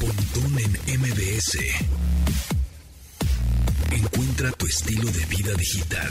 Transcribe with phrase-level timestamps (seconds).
[0.00, 1.58] Pontón en MBS.
[3.90, 6.10] Encuentra tu estilo de vida digital.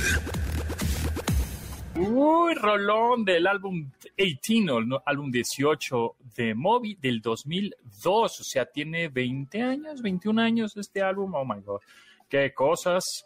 [1.96, 8.40] Uy, rolón del álbum 18, el álbum 18 de Moby del 2002.
[8.40, 11.36] O sea, tiene 20 años, 21 años este álbum.
[11.36, 11.82] Oh my God.
[12.28, 13.24] Qué cosas.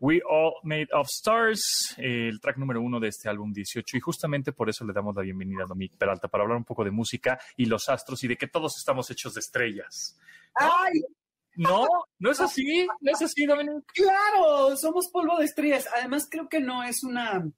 [0.00, 3.96] We All Made of Stars, el track número uno de este álbum 18.
[3.96, 6.84] Y justamente por eso le damos la bienvenida a Dominique Peralta, para hablar un poco
[6.84, 10.16] de música y los astros y de que todos estamos hechos de estrellas.
[10.54, 11.02] ¡Ay!
[11.56, 11.86] No,
[12.20, 13.84] no es así, no es así, Dominique.
[13.92, 15.88] Claro, somos polvo de estrellas.
[15.96, 17.50] Además, creo que no es una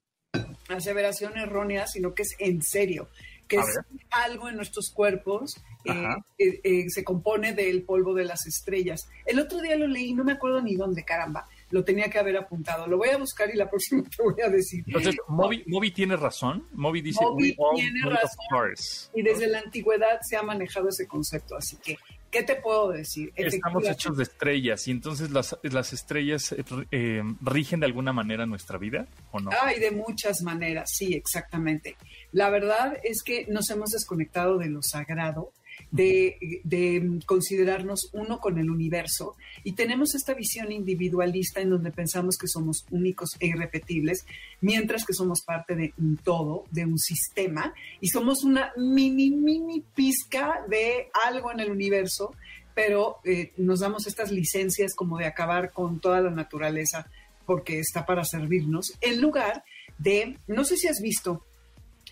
[0.68, 3.08] aseveración errónea, sino que es en serio,
[3.46, 4.06] que A es ver.
[4.10, 5.92] algo en nuestros cuerpos eh,
[6.38, 9.00] eh, eh, se compone del polvo de las estrellas.
[9.26, 12.36] El otro día lo leí, no me acuerdo ni dónde, caramba, lo tenía que haber
[12.36, 12.86] apuntado.
[12.86, 14.82] Lo voy a buscar y la próxima te voy a decir.
[14.86, 16.66] Entonces, Moby, Moby tiene razón.
[16.72, 19.10] Moby dice, Moby We tiene razón.
[19.14, 21.96] Y desde la antigüedad se ha manejado ese concepto, así que,
[22.30, 23.32] ¿qué te puedo decir?
[23.36, 28.46] Estamos hechos de estrellas y entonces las, las estrellas eh, eh, rigen de alguna manera
[28.46, 29.50] nuestra vida o no?
[29.62, 31.96] Hay de muchas maneras, sí, exactamente.
[32.32, 35.52] La verdad es que nos hemos desconectado de lo sagrado,
[35.90, 42.36] de, de considerarnos uno con el universo y tenemos esta visión individualista en donde pensamos
[42.36, 44.24] que somos únicos e irrepetibles,
[44.60, 49.82] mientras que somos parte de un todo, de un sistema y somos una mini, mini
[49.94, 52.34] pizca de algo en el universo,
[52.74, 57.06] pero eh, nos damos estas licencias como de acabar con toda la naturaleza
[57.46, 59.64] porque está para servirnos, en lugar
[59.98, 61.44] de, no sé si has visto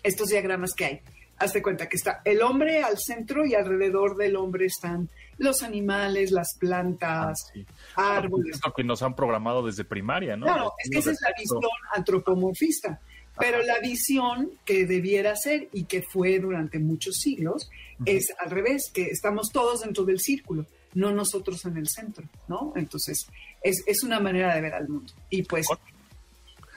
[0.03, 1.01] estos diagramas que hay.
[1.39, 6.31] Hazte cuenta que está el hombre al centro y alrededor del hombre están los animales,
[6.31, 7.65] las plantas, Sí.
[7.95, 8.55] árboles.
[8.55, 10.45] Esto que nos han programado desde primaria, ¿no?
[10.45, 11.61] Claro, es que esa es la visión
[11.95, 12.99] antropomorfista.
[13.39, 17.69] Pero la visión que debiera ser y que fue durante muchos siglos
[18.05, 22.73] es al revés, que estamos todos dentro del círculo, no nosotros en el centro, ¿no?
[22.75, 23.27] Entonces,
[23.63, 25.13] es, es una manera de ver al mundo.
[25.29, 25.67] Y pues,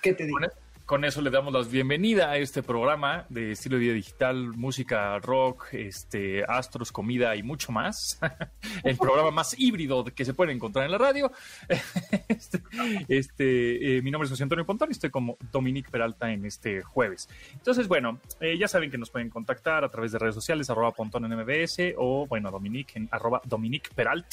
[0.01, 0.39] ¿qué te digo?
[0.87, 5.19] Con eso le damos la bienvenida a este programa de estilo de vida digital, música,
[5.19, 8.19] rock, este, astros, comida y mucho más.
[8.85, 11.33] El programa más híbrido que se puede encontrar en la radio.
[12.29, 12.63] Este,
[13.09, 16.83] este, eh, mi nombre es José Antonio Pontón y estoy como Dominique Peralta en este
[16.83, 17.29] jueves.
[17.53, 20.93] Entonces, bueno, eh, ya saben que nos pueden contactar a través de redes sociales, arroba
[20.93, 24.27] Pontón en MBS o, bueno, Dominique en arroba Dominique Peralt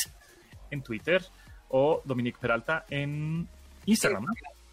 [0.71, 1.23] en Twitter
[1.69, 3.47] o Dominique Peralta en
[3.85, 4.25] Instagram.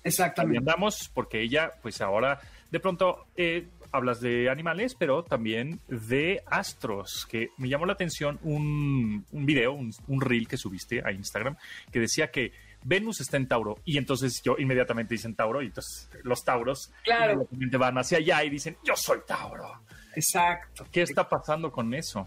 [0.07, 0.59] Exactamente.
[0.59, 2.41] andamos porque ella, pues ahora
[2.71, 8.39] de pronto eh, hablas de animales, pero también de astros, que me llamó la atención
[8.43, 11.57] un, un video, un, un reel que subiste a Instagram,
[11.93, 12.53] que decía que
[12.83, 17.49] Venus está en Tauro, y entonces yo inmediatamente dicen Tauro, y entonces los Tauros Claro.
[17.79, 19.81] van hacia allá y dicen, yo soy Tauro.
[20.15, 20.87] Exacto.
[20.91, 22.21] ¿Qué está pasando con eso?
[22.21, 22.27] O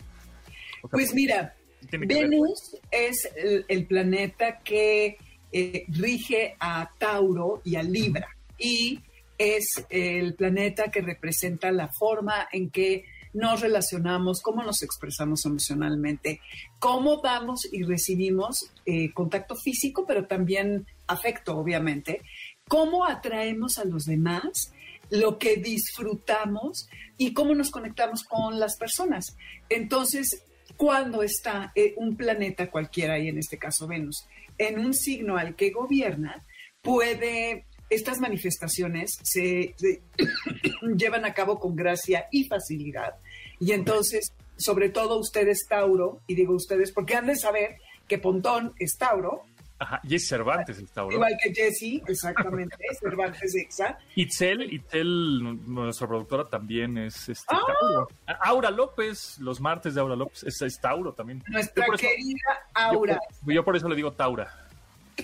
[0.87, 1.53] sea, Pues mira,
[1.91, 5.17] ver- Venus es el, el planeta que
[5.51, 8.27] eh, rige a Tauro y a Libra
[8.57, 8.99] y
[9.37, 16.41] es el planeta que representa la forma en que nos relacionamos, cómo nos expresamos emocionalmente,
[16.79, 22.21] cómo damos y recibimos eh, contacto físico, pero también afecto, obviamente,
[22.67, 24.73] cómo atraemos a los demás,
[25.09, 26.87] lo que disfrutamos
[27.17, 29.35] y cómo nos conectamos con las personas.
[29.69, 30.43] Entonces,
[30.75, 34.27] cuando está eh, un planeta cualquiera, y en este caso Venus,
[34.59, 36.45] en un signo al que gobierna,
[36.81, 40.01] puede, estas manifestaciones se, se
[40.95, 43.15] llevan a cabo con gracia y facilidad.
[43.59, 47.77] Y entonces, sobre todo ustedes, Tauro, y digo ustedes porque han de saber
[48.07, 49.45] que Pontón es Tauro,
[49.79, 51.15] Ajá, Jesse Cervantes es Tauro.
[51.15, 53.97] igual que Jesse, exactamente, Cervantes Exa.
[54.15, 57.61] Itzel, Itzel, nuestra productora, también es este, Ah.
[57.79, 58.07] Tauro.
[58.41, 61.41] Aura López, los martes de Aura López, es, es Tauro también.
[61.47, 63.19] Nuestra eso- querida Aura.
[63.45, 64.53] Yo, yo por eso le digo Taura.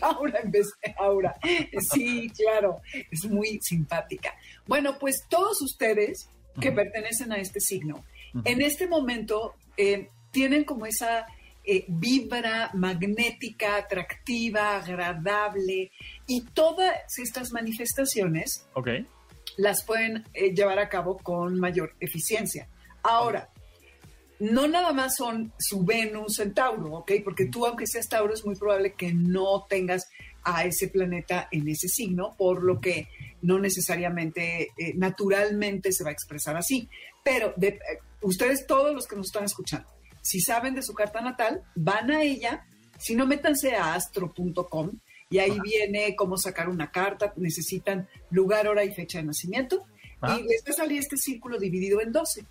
[0.01, 1.35] Aura en vez de Aura.
[1.93, 4.33] Sí, claro, es muy simpática.
[4.67, 6.29] Bueno, pues todos ustedes
[6.59, 8.03] que pertenecen a este signo,
[8.45, 11.25] en este momento eh, tienen como esa
[11.67, 15.91] eh, vibra magnética, atractiva, agradable,
[16.27, 18.67] y todas estas manifestaciones
[19.57, 22.67] las pueden eh, llevar a cabo con mayor eficiencia.
[23.03, 23.49] Ahora,
[24.39, 27.11] no nada más son su Venus en Tauro, ¿ok?
[27.23, 30.09] Porque tú, aunque seas Tauro, es muy probable que no tengas
[30.43, 33.07] a ese planeta en ese signo, por lo que
[33.41, 36.87] no necesariamente, eh, naturalmente se va a expresar así.
[37.23, 37.79] Pero de-
[38.21, 39.87] ustedes, todos los que nos están escuchando,
[40.25, 42.65] si saben de su carta natal, van a ella,
[42.97, 44.89] si no, métanse a astro.com
[45.29, 49.85] y ahí viene cómo sacar una carta, necesitan lugar, hora y fecha de nacimiento,
[50.21, 50.39] Ajá.
[50.39, 52.43] y les va a salir este círculo dividido en 12.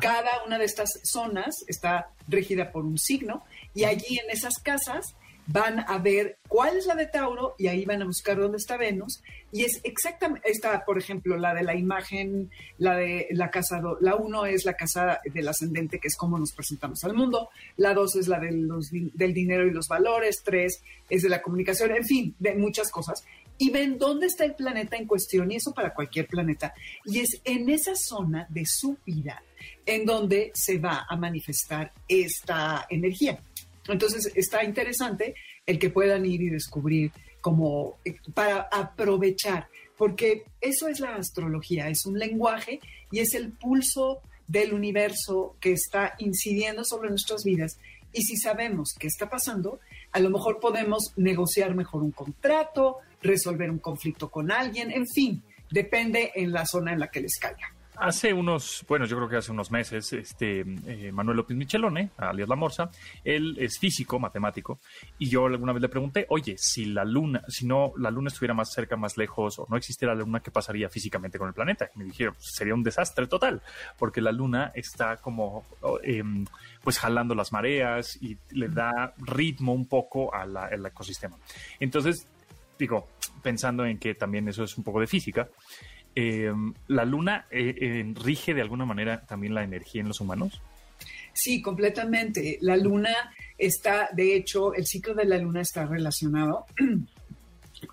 [0.00, 5.14] Cada una de estas zonas está regida por un signo y allí en esas casas
[5.46, 8.76] van a ver cuál es la de Tauro y ahí van a buscar dónde está
[8.76, 9.22] Venus.
[9.50, 14.16] Y es exactamente, está, por ejemplo, la de la imagen, la de la casa, la
[14.16, 18.16] uno es la casa del ascendente, que es cómo nos presentamos al mundo, la dos
[18.16, 22.54] es la del dinero y los valores, tres es de la comunicación, en fin, de
[22.54, 23.24] muchas cosas.
[23.58, 26.72] Y ven dónde está el planeta en cuestión, y eso para cualquier planeta.
[27.04, 29.42] Y es en esa zona de su vida
[29.84, 33.38] en donde se va a manifestar esta energía.
[33.88, 35.34] Entonces está interesante
[35.66, 41.88] el que puedan ir y descubrir como eh, para aprovechar, porque eso es la astrología,
[41.88, 42.80] es un lenguaje
[43.10, 47.78] y es el pulso del universo que está incidiendo sobre nuestras vidas.
[48.12, 49.80] Y si sabemos qué está pasando,
[50.12, 55.42] a lo mejor podemos negociar mejor un contrato, resolver un conflicto con alguien, en fin,
[55.70, 57.74] depende en la zona en la que les caiga.
[58.02, 62.48] Hace unos, bueno, yo creo que hace unos meses, este eh, Manuel López Michelone, alias
[62.48, 62.90] La Morsa,
[63.22, 64.80] él es físico, matemático,
[65.20, 68.54] y yo alguna vez le pregunté, oye, si la luna, si no la luna estuviera
[68.54, 71.90] más cerca, más lejos, o no existiera la luna, ¿qué pasaría físicamente con el planeta?
[71.94, 73.62] Y me dijeron, pues, sería un desastre total,
[73.96, 75.64] porque la luna está como,
[76.02, 76.44] em,
[76.82, 81.36] pues jalando las mareas y le da ritmo un poco al ecosistema.
[81.78, 82.26] Entonces,
[82.76, 83.06] digo,
[83.44, 85.48] pensando en que también eso es un poco de física,
[86.14, 86.52] eh,
[86.88, 90.60] ¿la luna eh, eh, rige de alguna manera también la energía en los humanos?
[91.32, 92.58] Sí, completamente.
[92.60, 93.14] La luna
[93.56, 96.66] está, de hecho, el ciclo de la luna está relacionado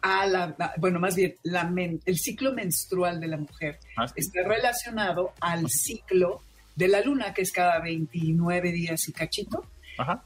[0.02, 1.72] a la, bueno, más bien, la
[2.06, 6.42] el ciclo menstrual de la mujer ah, está relacionado al ciclo
[6.76, 9.66] de la luna, que es cada 29 días y cachito.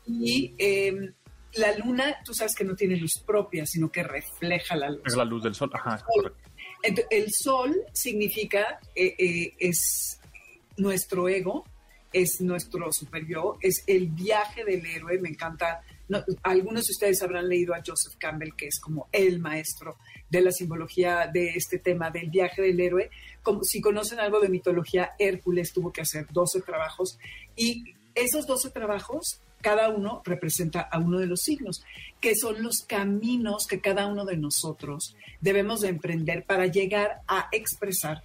[0.07, 1.13] Y em,
[1.53, 5.01] la luna, tú sabes que no tiene luz propia, sino que refleja la luz.
[5.05, 5.71] Es la luz del sol.
[5.73, 6.52] Ajá, correcto
[6.83, 10.19] el sol significa, eh, eh, es
[10.77, 11.65] nuestro ego,
[12.11, 15.19] es nuestro super yo, es el viaje del héroe.
[15.19, 15.81] Me encanta.
[16.43, 19.97] algunos de ustedes habrán leído a Joseph Campbell, que es como el maestro
[20.29, 23.09] de la simbología de este tema del viaje del héroe.
[23.41, 27.17] Como, si conocen algo de mitología, Hércules tuvo que hacer 12 trabajos
[27.55, 31.83] y esos 12 trabajos cada uno representa a uno de los signos,
[32.21, 37.47] que son los caminos que cada uno de nosotros debemos de emprender para llegar a
[37.51, 38.23] expresar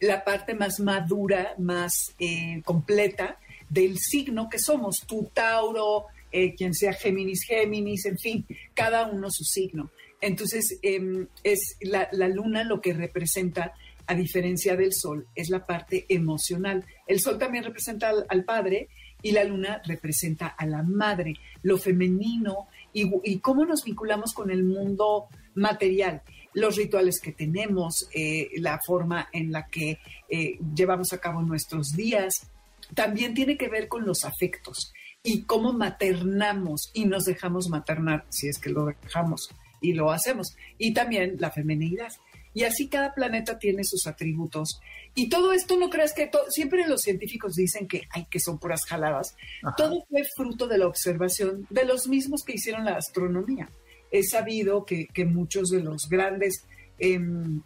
[0.00, 3.38] la parte más madura, más eh, completa
[3.68, 9.30] del signo que somos, tu Tauro, eh, quien sea Géminis, Géminis, en fin, cada uno
[9.30, 9.90] su signo.
[10.20, 13.74] Entonces, em, es la, luna lo que representa,
[14.06, 16.86] a diferencia del sol, es la parte emocional.
[17.06, 18.88] El sol también representa al padre,
[19.22, 24.64] y la luna representa a la madre, lo femenino y, cómo nos vinculamos con el
[24.64, 26.22] mundo material,
[26.54, 29.98] los rituales que tenemos, eh, la forma en la que
[30.28, 32.50] eh, llevamos a cabo nuestros días,
[32.94, 34.92] también tiene que ver con los afectos
[35.22, 39.50] y cómo maternamos y nos dejamos maternar, si es que lo dejamos
[39.80, 42.12] y lo hacemos, y también la femenidad.
[42.54, 44.80] Y así cada planeta tiene sus atributos
[45.18, 48.82] y todo esto no creas que siempre los científicos dicen que hay que son puras
[48.86, 49.34] jaladas.
[49.76, 53.68] Todo fue fruto de la observación de los mismos que hicieron la astronomía.
[54.12, 56.64] He sabido que, muchos de los grandes
[57.00, 57.62] em,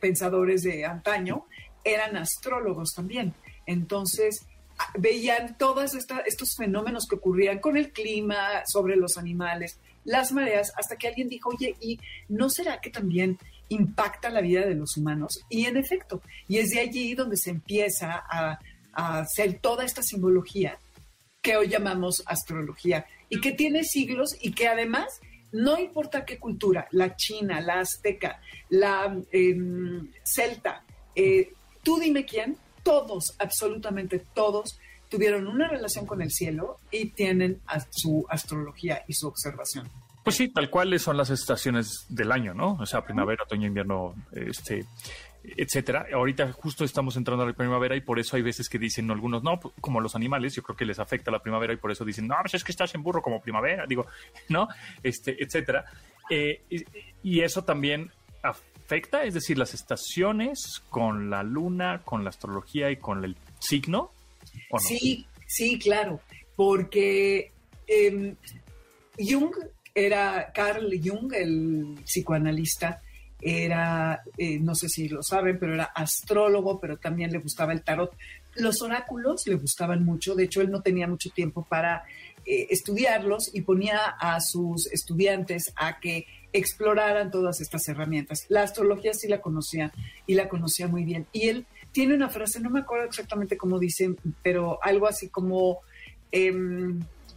[0.00, 1.46] pensadores de antaño
[1.82, 3.34] eran astrólogos también.
[3.66, 4.46] Entonces
[4.96, 10.96] veían todos estos fenómenos que ocurrían con el clima, sobre los animales, las mareas, hasta
[10.96, 13.38] que alguien dijo, oye, ¿y no será que también
[13.74, 15.40] impacta la vida de los humanos.
[15.48, 18.58] Y en efecto, y es de allí donde se empieza a,
[18.92, 20.78] hacer toda esta simbología
[21.42, 25.08] que hoy llamamos astrología y que tiene siglos y que además
[25.50, 30.84] no importa qué cultura, la china, la azteca, la em, celta,
[31.16, 31.52] eh,
[31.82, 34.78] tú dime quién, todos, absolutamente todos,
[35.08, 39.90] tuvieron una relación con el cielo y tienen su astrología y su observación.
[40.24, 42.78] Pues sí, tal cual son las estaciones del año, ¿no?
[42.80, 44.86] O sea, primavera, otoño, invierno, este,
[45.44, 46.06] etcétera.
[46.12, 49.42] Ahorita justo estamos entrando a la primavera y por eso hay veces que dicen algunos,
[49.42, 52.26] no, como los animales, yo creo que les afecta la primavera y por eso dicen,
[52.26, 54.06] no, pues es que estás en burro como primavera, digo,
[54.48, 54.66] ¿no?
[55.02, 55.84] Este, etcétera.
[56.30, 56.62] Eh,
[57.22, 58.10] y, eso también
[58.42, 64.10] afecta, es decir, las estaciones con la luna, con la astrología y con el signo.
[64.78, 66.20] Sí, sí, claro,
[66.56, 67.52] porque
[67.86, 68.34] eh,
[69.18, 69.54] Jung
[69.94, 73.00] era Carl Jung, el psicoanalista,
[73.40, 77.82] era, eh, no sé si lo saben, pero era astrólogo, pero también le gustaba el
[77.82, 78.16] tarot.
[78.56, 82.04] Los oráculos le gustaban mucho, de hecho él no tenía mucho tiempo para
[82.46, 88.46] eh, estudiarlos y ponía a sus estudiantes a que exploraran todas estas herramientas.
[88.48, 89.92] La astrología sí la conocía
[90.26, 91.26] y la conocía muy bien.
[91.32, 95.80] Y él tiene una frase, no me acuerdo exactamente cómo dice, pero algo así como,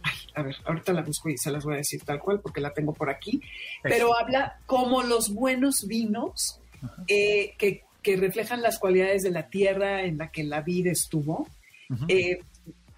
[0.04, 2.60] em, a ver, ahorita la busco y se las voy a decir tal cual porque
[2.60, 3.40] la tengo por aquí,
[3.82, 6.60] pero habla como los buenos vinos
[7.06, 7.82] eh, que,
[8.16, 11.46] reflejan las cualidades de la tierra en la que la vida estuvo.
[12.08, 12.40] Eh,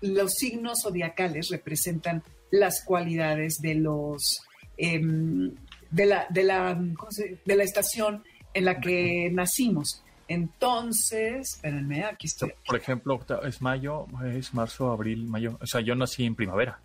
[0.03, 4.41] los signos zodiacales representan las cualidades de los
[4.77, 5.53] em,
[5.91, 6.81] de la, de la,
[7.45, 8.23] de la estación
[8.55, 10.03] en la que nacimos.
[10.29, 12.53] Entonces, espérenme, aquí estoy.
[12.65, 15.59] Por ejemplo, es mayo, es marzo, abril, mayo.
[15.61, 16.79] O sea, yo nací en primavera.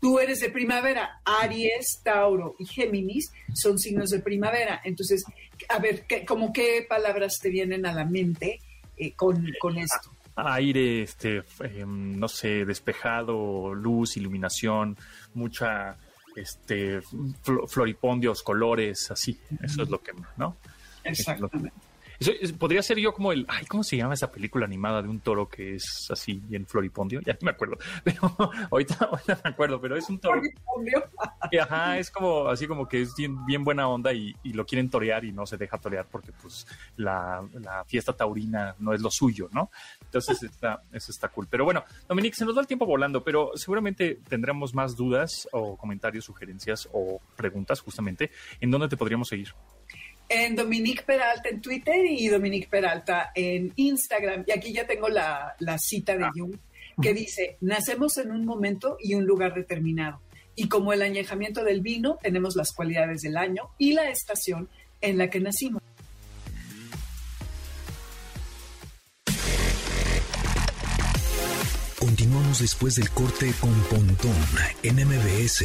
[0.00, 1.20] Tú eres de primavera.
[1.24, 4.80] Aries, Tauro y Géminis son signos de primavera.
[4.84, 5.24] Entonces,
[5.68, 8.60] a ver, ¿qué, como qué palabras te vienen a la mente
[8.96, 10.10] eh, con, con, esto?
[10.36, 14.96] Aire, este, em, no sé, despejado, luz, iluminación,
[15.34, 15.96] mucha
[16.36, 17.00] este
[17.66, 19.38] floripondios, colores, así.
[19.62, 20.56] Eso es lo que, ¿no?
[21.02, 21.72] Exactamente.
[22.18, 25.20] Eso, podría ser yo como el, ay, ¿cómo se llama esa película animada de un
[25.20, 27.20] toro que es así bien floripondio?
[27.20, 28.20] Ya no me acuerdo, pero
[28.70, 30.40] ahorita, me acuerdo, pero es un toro.
[31.60, 35.32] ajá, es como así como que es bien, buena onda y, lo quieren torear y
[35.32, 37.44] no se deja torear porque pues la,
[37.86, 39.70] fiesta taurina no es lo suyo, ¿no?
[40.02, 41.46] Entonces está, eso está cool.
[41.50, 45.76] Pero bueno, Dominique, se nos da el tiempo volando, pero seguramente tendremos más dudas o
[45.76, 48.30] comentarios, sugerencias o preguntas justamente
[48.60, 49.52] en dónde te podríamos seguir
[50.28, 54.44] en Dominique Peralta en Twitter y Dominique Peralta en Instagram.
[54.46, 56.30] Y aquí ya tengo la, cita de ah.
[56.34, 56.56] Jung
[57.00, 60.20] que dice, nacemos en un momento y un lugar determinado.
[60.54, 64.70] Y como el añejamiento del vino, tenemos las cualidades del año y la estación
[65.02, 65.82] en la que nacimos.
[71.98, 74.34] Continuamos después del corte con Pontón
[74.82, 75.64] en MBS.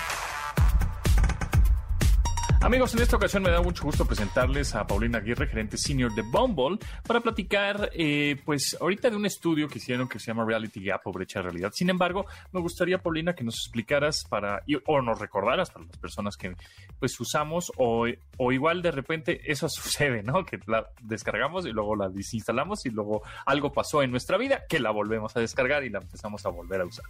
[2.63, 6.21] Amigos, en esta ocasión me da mucho gusto presentarles a Paulina Aguirre, gerente senior de
[6.21, 6.77] Bumble,
[7.07, 11.01] para platicar, eh, pues, ahorita de un estudio que hicieron que se llama Reality Gap
[11.05, 11.71] o brecha de realidad.
[11.73, 16.37] Sin embargo, me gustaría, Paulina, que nos explicaras para, o nos recordaras para las personas
[16.37, 16.55] que,
[16.99, 18.05] pues, usamos o,
[18.37, 20.45] o igual de repente eso sucede, ¿no?
[20.45, 24.79] Que la descargamos y luego la desinstalamos y luego algo pasó en nuestra vida que
[24.79, 27.05] la volvemos a descargar y la empezamos a volver a usar,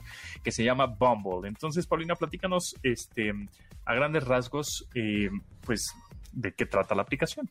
[0.45, 1.49] que se llama Bumble.
[1.49, 3.33] Entonces, Paulina, platícanos, este,
[3.83, 5.29] a grandes rasgos, eh,
[5.65, 5.93] pues,
[6.33, 7.49] de qué trata la aplicación.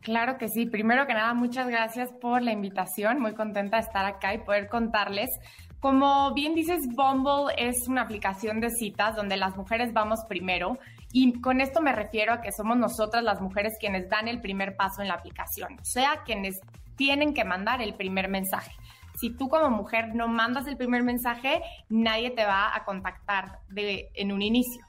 [0.00, 0.66] Claro que sí.
[0.66, 3.20] Primero que nada, muchas gracias por la invitación.
[3.20, 5.30] Muy contenta de estar acá y poder contarles.
[5.78, 10.78] Como bien dices, Bumble es una aplicación de citas donde las mujeres vamos primero
[11.12, 14.76] y con esto me refiero a que somos nosotras las mujeres quienes dan el primer
[14.76, 16.54] paso en la aplicación, o sea, quienes
[16.96, 18.72] tienen que mandar el primer mensaje.
[19.20, 21.60] Si tú como mujer no mandas el primer mensaje,
[21.90, 24.86] nadie te va a contactar en un inicio.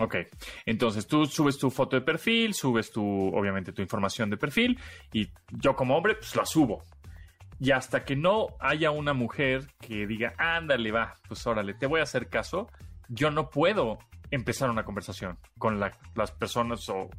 [0.00, 0.16] Ok,
[0.64, 4.80] entonces tú subes tu foto de perfil, subes tu, obviamente, tu información de perfil
[5.12, 6.82] y yo como hombre, pues la subo.
[7.58, 12.00] Y hasta que no haya una mujer que diga, ándale, va, pues órale, te voy
[12.00, 12.70] a hacer caso,
[13.10, 13.98] yo no puedo
[14.30, 17.10] empezar una conversación con las personas o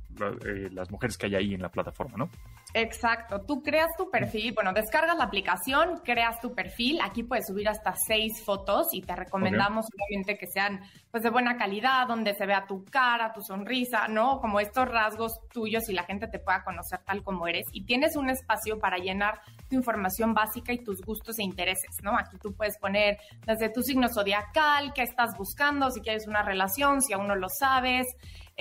[0.44, 2.32] eh, las mujeres que hay ahí en la plataforma, ¿no?
[2.74, 7.68] Exacto, tú creas tu perfil, bueno, descargas la aplicación, creas tu perfil, aquí puedes subir
[7.68, 10.80] hasta seis fotos y te recomendamos obviamente que sean
[11.12, 14.40] pues de buena calidad, donde se vea tu cara, tu sonrisa, ¿no?
[14.40, 18.16] Como estos rasgos tuyos y la gente te pueda conocer tal como eres y tienes
[18.16, 22.18] un espacio para llenar tu información básica y tus gustos e intereses, ¿no?
[22.18, 27.01] Aquí tú puedes poner desde tu signo zodiacal, qué estás buscando, si quieres una relación,
[27.01, 28.08] si aún no lo sabes,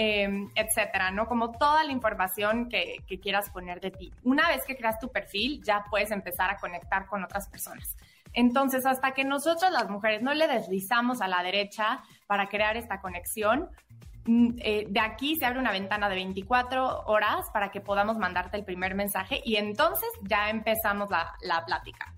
[0.02, 1.26] Em, etcétera, ¿no?
[1.26, 4.10] Como toda la información que, quieras poner de ti.
[4.22, 7.98] Una vez que creas tu perfil, ya puedes empezar a conectar con otras personas.
[8.32, 13.02] Entonces, hasta que nosotros las mujeres no le deslizamos a la derecha para crear esta
[13.02, 13.68] conexión,
[14.24, 18.56] mm, eh, de aquí se abre una ventana de 24 horas para que podamos mandarte
[18.56, 22.14] el primer mensaje y entonces ya empezamos la, la plática.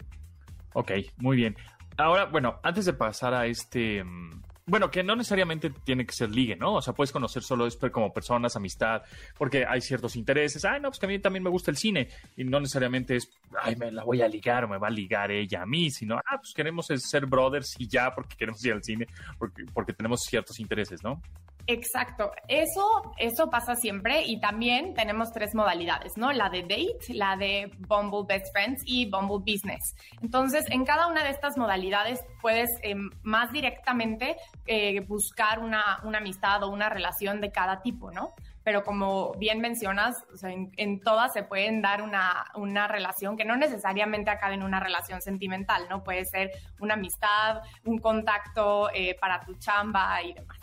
[0.74, 1.56] Ok, muy bien.
[1.96, 6.30] Ahora, bueno, antes de pasar a este, mm, bueno, que no necesariamente tiene que ser
[6.30, 6.76] ligue, ¿no?
[6.76, 9.02] O sea, puedes conocer solo como personas, amistad,
[9.36, 10.64] porque hay ciertos intereses.
[10.64, 12.08] Ay, no, pues que a mí también me gusta el cine.
[12.36, 13.28] Y no necesariamente es,
[13.60, 16.16] ay, me la voy a ligar o me va a ligar ella a mí, sino,
[16.16, 19.06] ah, pues queremos ser brothers y ya porque queremos ir al cine,
[19.38, 21.20] porque, porque tenemos ciertos intereses, ¿no?
[21.66, 26.32] Exacto, eso, eso pasa siempre y también tenemos tres modalidades, ¿no?
[26.32, 29.94] La de date, la de Bumble Best Friends y Bumble Business.
[30.20, 36.18] Entonces, en cada una de estas modalidades puedes eh, más directamente eh, buscar una, una
[36.18, 38.34] amistad o una relación de cada tipo, ¿no?
[38.64, 44.30] pero como bien mencionas, en, todas se pueden dar una, una, relación que no necesariamente
[44.30, 46.04] acabe en una relación sentimental, ¿no?
[46.04, 46.50] Puede ser
[46.80, 50.61] una amistad, un contacto eh, para tu chamba y demás.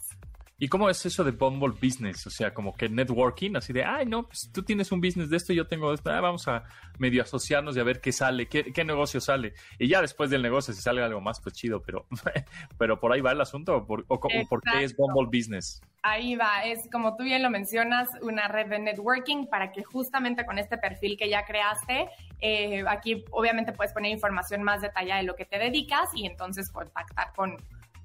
[0.62, 2.28] ¿Y cómo es eso de Bumble Business?
[2.28, 5.38] O sea, como que networking, así de, ay, no, pues tú tienes un business de
[5.38, 6.66] esto y yo tengo esto, ah, vamos a
[6.98, 9.54] medio asociarnos y a ver qué sale, qué, qué, negocio sale.
[9.78, 12.06] Y ya después del negocio, si sale algo más, pues chido, pero,
[12.78, 14.04] pero por ahí va el asunto, o por,
[14.62, 15.82] qué es Bumble Business.
[16.02, 20.46] Ahí va, es como tú bien lo mencionas, una red de networking para que justamente
[20.46, 22.10] con este perfil que ya creaste,
[22.42, 26.70] eh, aquí obviamente puedes poner información más detallada de lo que te dedicas y entonces
[26.70, 27.58] contactar con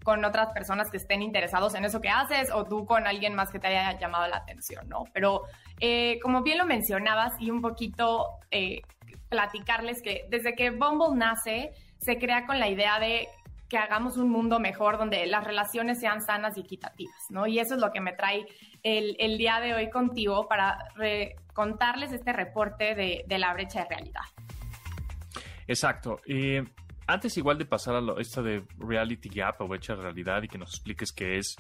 [0.04, 3.50] con otras personas que estén interesados en eso que haces o tú con alguien más
[3.50, 5.04] que te haya llamado la atención, ¿no?
[5.12, 5.42] Pero
[5.80, 8.82] eh, como bien lo mencionabas y un poquito eh,
[9.30, 13.28] platicarles que desde que Bumble nace, se crea con la idea de
[13.68, 17.46] que hagamos un mundo mejor donde las relaciones sean sanas y equitativas, ¿no?
[17.46, 18.46] Y eso es lo que me trae
[18.82, 20.78] el, día de hoy contigo para
[21.54, 24.22] contarles este reporte de, la brecha de realidad.
[25.66, 26.20] Exacto.
[27.06, 30.58] Antes igual de pasar a lo, esto de Reality Gap o hecha realidad y que
[30.58, 31.56] nos expliques qué es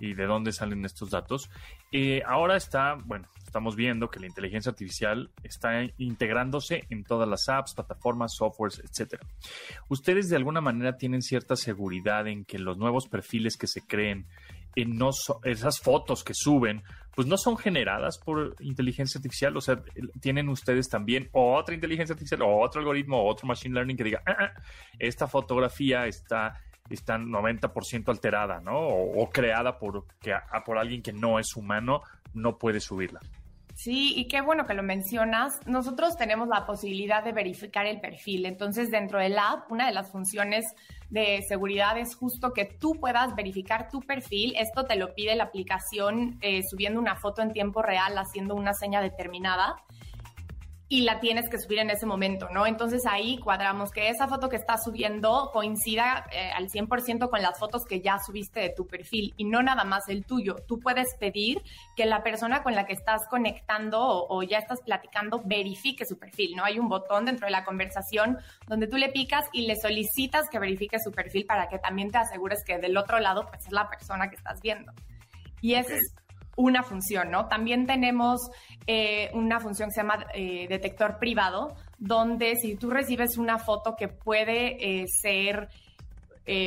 [0.00, 1.50] y de dónde salen estos datos,
[1.90, 7.48] eh, ahora está, bueno, estamos viendo que la inteligencia artificial está integrándose en todas las
[7.48, 9.26] apps, plataformas, softwares, etcétera.
[9.88, 14.26] ¿Ustedes de alguna manera tienen cierta seguridad en que los nuevos perfiles que se creen,
[14.76, 15.10] en no
[15.42, 16.84] esas fotos que suben,
[17.18, 19.82] pues no son generadas por inteligencia artificial, o sea,
[20.20, 24.22] tienen ustedes también otra inteligencia artificial, o otro algoritmo, o otro machine learning que diga,
[24.24, 24.52] ah, ah,
[25.00, 28.78] esta fotografía está, está 90% alterada, ¿no?
[28.78, 30.32] O, creada por, que,
[30.64, 32.02] por alguien que no es humano,
[32.34, 33.18] no puede subirla.
[33.78, 35.60] Sí, y qué bueno que lo mencionas.
[35.64, 38.44] Nosotros tenemos la posibilidad de verificar el perfil.
[38.44, 40.74] Entonces, dentro del app, una de las funciones
[41.10, 44.52] de seguridad es justo que tú puedas verificar tu perfil.
[44.56, 48.74] Esto te lo pide la aplicación eh, subiendo una foto en tiempo real, haciendo una
[48.74, 49.76] seña determinada
[50.90, 52.66] y la tienes que subir en ese momento, ¿no?
[52.66, 57.58] Entonces ahí cuadramos que esa foto que estás subiendo coincida eh, al 100% con las
[57.58, 60.56] fotos que ya subiste de tu perfil y no nada más el tuyo.
[60.66, 61.62] Tú puedes pedir
[61.94, 66.56] que la persona con la que estás conectando o, ya estás platicando verifique su perfil,
[66.56, 66.64] ¿no?
[66.64, 70.58] Hay un botón dentro de la conversación donde tú le picas y le solicitas que
[70.58, 73.90] verifique su perfil para que también te asegures que del otro lado pues es la
[73.90, 74.92] persona que estás viendo.
[75.60, 76.14] Y ese es
[76.58, 77.46] una función, ¿no?
[77.46, 78.50] También tenemos
[78.86, 83.94] eh, una función que se llama eh, detector privado, donde si tú recibes una foto
[83.96, 85.68] que puede eh, ser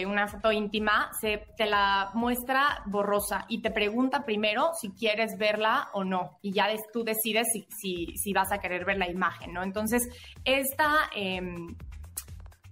[0.05, 5.89] una foto íntima, se te la muestra borrosa y te pregunta primero si quieres verla
[5.93, 6.37] o no.
[6.43, 9.63] Y ya tú decides si, si, si vas a querer ver la imagen, ¿no?
[9.63, 10.07] Entonces,
[10.45, 11.75] esta em,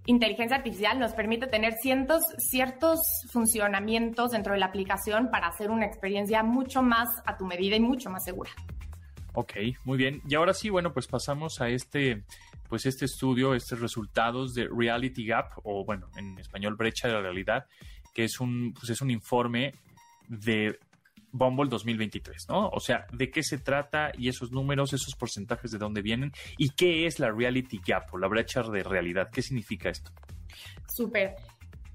[0.06, 3.00] inteligencia artificial nos permite tener cientos, ciertos
[3.32, 7.80] funcionamientos dentro de la aplicación para hacer una experiencia mucho más a tu medida y
[7.80, 8.50] mucho más segura.
[9.34, 10.20] Ok, muy bien.
[10.28, 12.24] Y ahora sí, bueno, pues pasamos a este,
[12.68, 17.20] pues este estudio, estos resultados de Reality Gap, o bueno, en español brecha de la
[17.20, 17.66] realidad,
[18.12, 19.74] que es un, pues es un informe
[20.28, 20.78] de
[21.32, 22.68] Bumble 2023, ¿no?
[22.68, 26.32] O sea, ¿de qué se trata y esos números, esos porcentajes de dónde vienen?
[26.58, 29.30] ¿Y qué es la reality gap o la brecha de realidad?
[29.32, 30.10] ¿Qué significa esto?
[30.88, 31.36] Súper.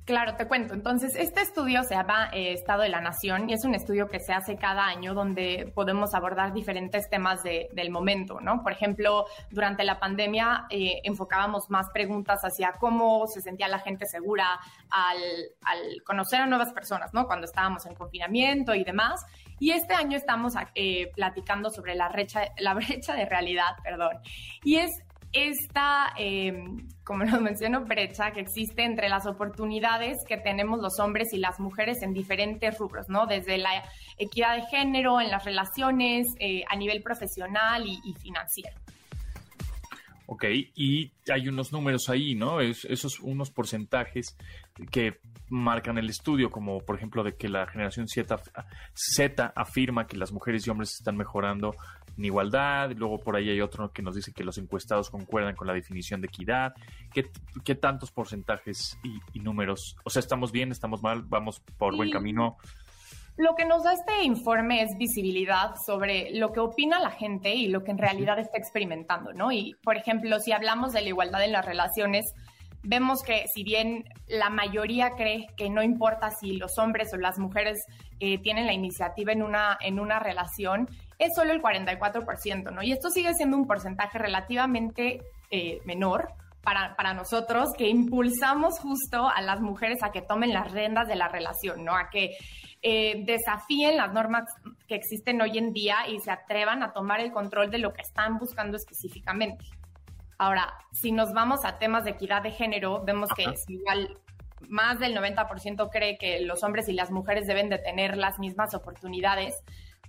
[0.06, 0.76] Claro, te cuento.
[0.76, 4.20] Entonces, este estudio se llama eh, Estado de la Nación y es un estudio que
[4.20, 8.62] se hace cada año donde podemos abordar diferentes temas del momento, ¿no?
[8.62, 14.06] Por ejemplo, durante la pandemia eh, enfocábamos más preguntas hacia cómo se sentía la gente
[14.06, 14.60] segura
[14.91, 17.26] al, conocer a nuevas personas, ¿no?
[17.26, 19.26] Cuando estábamos en confinamiento y demás.
[19.58, 24.20] Y este año estamos eh, platicando sobre la brecha, la brecha de realidad, perdón.
[24.63, 25.04] Y es
[25.36, 31.34] esta, em, como lo menciono, brecha que existe entre las oportunidades que tenemos los hombres
[31.34, 33.28] y las mujeres en diferentes rubros, ¿no?
[33.28, 33.84] Desde la
[34.17, 38.78] equidad de género, en las relaciones, eh, a nivel profesional y, financiero.
[40.28, 40.45] Ok,
[40.76, 42.60] y hay unos números ahí, ¿no?
[42.60, 44.36] esos unos porcentajes
[44.89, 45.19] que
[45.50, 48.41] marcan el estudio, como por ejemplo de que la generación Z,
[48.93, 51.76] Z afirma que las mujeres y hombres están mejorando
[52.17, 55.67] en igualdad, luego por ahí hay otro que nos dice que los encuestados concuerdan con
[55.67, 56.73] la definición de equidad.
[57.13, 58.97] ¿Qué, tantos porcentajes
[59.34, 59.97] y, números?
[60.04, 62.58] O sea, ¿estamos bien, estamos mal, vamos por buen camino?
[63.38, 67.67] Lo que nos da este informe es visibilidad sobre lo que opina la gente y
[67.67, 69.51] lo que en realidad está experimentando, ¿no?
[69.51, 72.34] Y, por ejemplo, si hablamos de la igualdad en las relaciones,
[72.86, 77.38] vemos que si bien la mayoría cree que no importa si los hombres o las
[77.38, 77.86] mujeres
[78.19, 80.88] eh, tienen la iniciativa en una, en una relación,
[81.19, 82.84] es solo el 44%, ¿no?
[82.84, 89.30] Y esto sigue siendo un porcentaje relativamente eh, menor para, para, nosotros que impulsamos justo
[89.30, 91.95] a las mujeres a que tomen las riendas de la relación, ¿no?
[91.95, 92.36] A que
[92.82, 94.43] eh, desafíen las normas
[94.88, 98.01] que existen hoy en día y se atrevan a tomar el control de lo que
[98.01, 99.65] están buscando específicamente.
[100.38, 104.17] Ahora, si nos vamos a temas de equidad de género, vemos que es igual
[104.69, 108.73] más del 90% cree que los hombres y las mujeres deben de tener las mismas
[108.73, 109.56] oportunidades.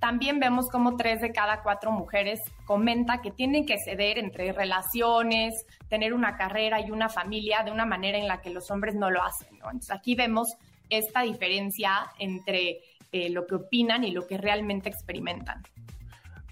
[0.00, 5.54] También vemos como tres de cada cuatro mujeres comenta que tienen que ceder entre relaciones,
[5.88, 9.10] tener una carrera y una familia de una manera en la que los hombres no
[9.10, 9.48] lo hacen.
[9.54, 10.48] Entonces aquí vemos
[10.90, 12.80] esta diferencia entre
[13.12, 15.62] eh, lo que opinan y lo que realmente experimentan.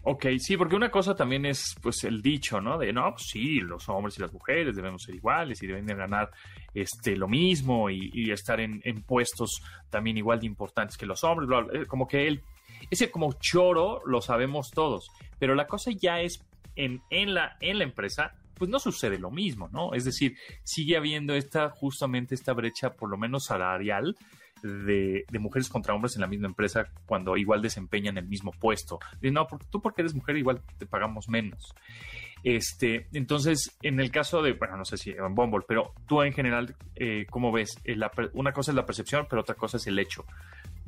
[0.07, 2.76] Ok, sí, porque una cosa también es pues el dicho, ¿no?
[2.76, 5.94] De no, pues sí, los hombres y las mujeres debemos ser iguales y deben de
[5.94, 6.30] ganar
[6.74, 11.48] este lo mismo y, estar en, puestos también igual de importantes que los hombres,
[11.88, 12.42] como que él,
[12.90, 16.44] ese como choro lo sabemos todos, pero la cosa ya es
[16.76, 19.94] en, en, la, en la empresa, pues no sucede lo mismo, ¿no?
[19.94, 24.16] Es decir, sigue habiendo esta, justamente esta brecha, por lo menos salarial,
[24.64, 28.98] de, mujeres contra hombres en la misma empresa cuando igual desempeñan el mismo puesto.
[29.20, 31.74] Y no, tú porque eres mujer igual te pagamos menos.
[32.42, 36.32] Este, entonces, en el caso de, bueno, no sé si en Bumble, pero tú en
[36.32, 37.78] general, eh, ¿cómo ves?
[37.84, 37.96] Eh,
[38.34, 40.24] una cosa es la percepción, pero otra cosa es el hecho.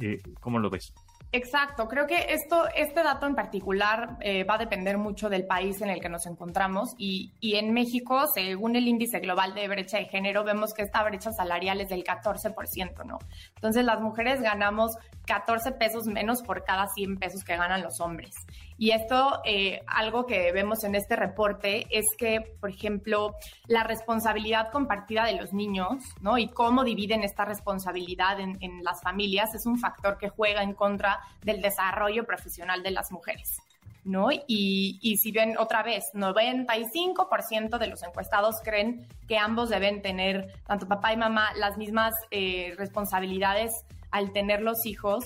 [0.01, 0.93] Eh, ¿Cómo lo ves?
[1.33, 5.83] Exacto, creo que esto, este dato en particular eh, va a depender mucho del país
[5.83, 9.99] en el que nos encontramos y, y, en México, según el índice global de brecha
[9.99, 13.19] de género, vemos que esta brecha salarial es del 14%, ¿no?
[13.57, 18.35] Entonces las mujeres ganamos 14 pesos menos por cada 100 pesos que ganan los hombres.
[18.79, 23.35] Y esto, eh, algo que vemos en este reporte es que, por ejemplo,
[23.69, 26.37] la responsabilidad compartida de los niños, ¿no?
[26.37, 31.21] Y cómo dividen esta responsabilidad en, las familias es un factor que juega en contra
[31.43, 33.57] del desarrollo profesional de las mujeres.
[34.05, 34.31] ¿no?
[34.31, 40.55] Y, y, si ven otra vez, 95% de los encuestados creen que ambos deben tener,
[40.65, 43.73] tanto papá y mamá, las mismas eh, responsabilidades
[44.13, 45.25] al tener los hijos,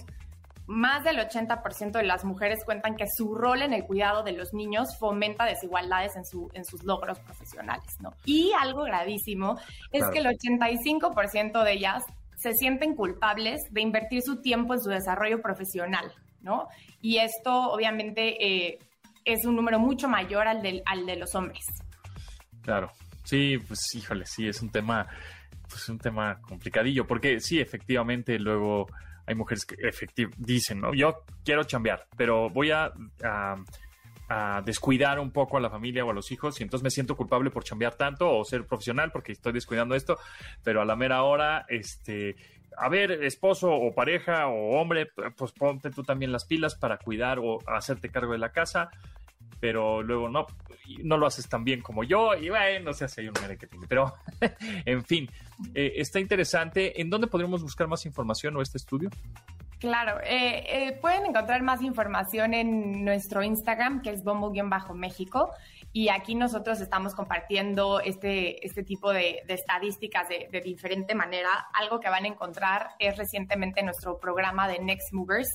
[0.66, 4.53] más del 80% de las mujeres cuentan que su rol en el cuidado de los
[4.53, 8.12] niños fomenta desigualdades en, su, en sus logros profesionales, ¿no?
[8.25, 9.59] Y algo gravísimo
[9.90, 12.05] es que el 85% de ellas
[12.37, 16.68] se sienten culpables de invertir su tiempo en su desarrollo profesional, ¿no?
[17.03, 18.79] Y esto obviamente eh,
[19.25, 21.64] es un número mucho mayor al, del, al de los hombres.
[22.62, 22.90] Claro,
[23.25, 25.07] sí, pues híjole, sí, es un tema,
[25.68, 28.87] pues un tema complicadillo, porque sí, efectivamente luego
[29.31, 30.93] hay mujeres que efectivamente dicen, ¿no?
[30.93, 32.93] Yo quiero chambear, pero voy a,
[34.64, 37.51] descuidar un poco a la familia o a los hijos y entonces me siento culpable
[37.51, 40.21] por chambear tanto o ser profesional porque estoy descuidando esto,
[40.62, 42.37] pero a la mera hora, este,
[42.77, 47.40] a ver, esposo o pareja o hombre, pues ponte tú también las pilas para cuidar
[47.40, 48.90] o hacerte cargo de la casa,
[49.61, 50.46] pero luego no,
[51.03, 53.59] no lo haces tan bien como yo y bueno, no sé si hay un tiene,
[53.88, 54.14] pero
[54.85, 55.29] en fin,
[55.75, 57.01] eh, está interesante.
[57.01, 59.11] ¿En dónde podríamos buscar más información o este estudio?
[59.81, 65.51] Claro, eh, eh, pueden encontrar más información en nuestro Instagram, que es bombo-méxico,
[65.90, 71.49] y aquí nosotros estamos compartiendo este, este tipo de, estadísticas de, de, diferente manera.
[71.73, 75.49] Algo que van a encontrar es recientemente nuestro programa de Next Movers,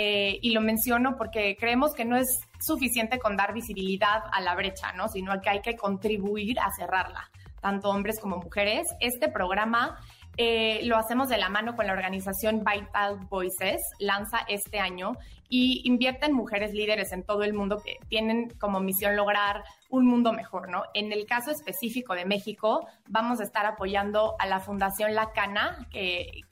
[0.00, 2.28] eh, y lo menciono porque creemos que no es
[2.60, 5.08] suficiente con dar visibilidad a la brecha, ¿no?
[5.08, 7.28] Sino que hay que contribuir a cerrarla,
[7.60, 8.86] tanto hombres como mujeres.
[9.00, 9.98] Este programa
[10.36, 15.16] eh, lo hacemos de la mano con la organización Vital Voices, lanza este año
[15.48, 20.06] y invierte en mujeres líderes en todo el mundo que tienen como misión lograr un
[20.06, 20.84] mundo mejor, ¿no?
[20.94, 25.88] En el caso específico de México, vamos a estar apoyando a la Fundación La Cana,
[25.90, 26.44] que,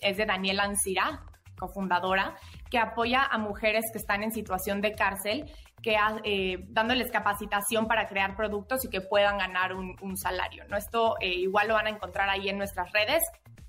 [0.00, 1.22] es de Daniela Ancira,
[1.58, 2.36] cofundadora,
[2.70, 5.50] que apoya a mujeres que están en situación de cárcel,
[5.82, 10.64] que eh, dándoles capacitación para crear productos y que puedan ganar un, salario.
[10.68, 10.76] ¿no?
[10.76, 13.22] Esto eh, igual lo van a encontrar ahí en nuestras redes.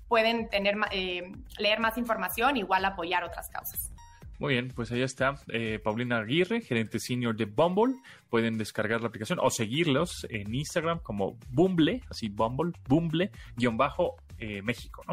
[0.08, 3.92] Pueden tener, eh, leer más información, igual apoyar otras causas.
[4.40, 5.34] Muy bien, pues ahí está
[5.84, 7.96] Paulina Aguirre, gerente senior de Bumble.
[8.30, 14.16] Pueden descargar la aplicación o seguirlos en Instagram como Bumble, así Bumble, Bumble, guion bajo
[14.62, 15.12] México, ¿no?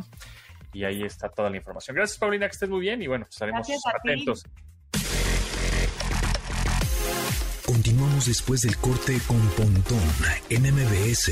[0.73, 1.95] Y ahí está toda la información.
[1.95, 4.43] Gracias, Paulina, que estés muy bien y bueno, estaremos atentos.
[7.65, 10.01] Continuamos después del corte con Pontón
[10.49, 11.31] en MBS.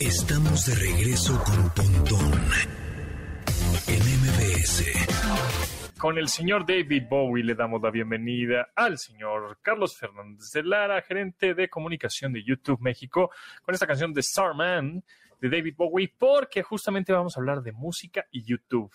[0.00, 2.44] Estamos de regreso con Pontón
[3.86, 5.73] en MBS.
[5.98, 11.00] Con el señor David Bowie le damos la bienvenida al señor Carlos Fernández de Lara,
[11.02, 13.30] gerente de comunicación de YouTube México,
[13.62, 15.02] con esta canción de Starman
[15.40, 18.90] de David Bowie, porque justamente vamos a hablar de música y YouTube.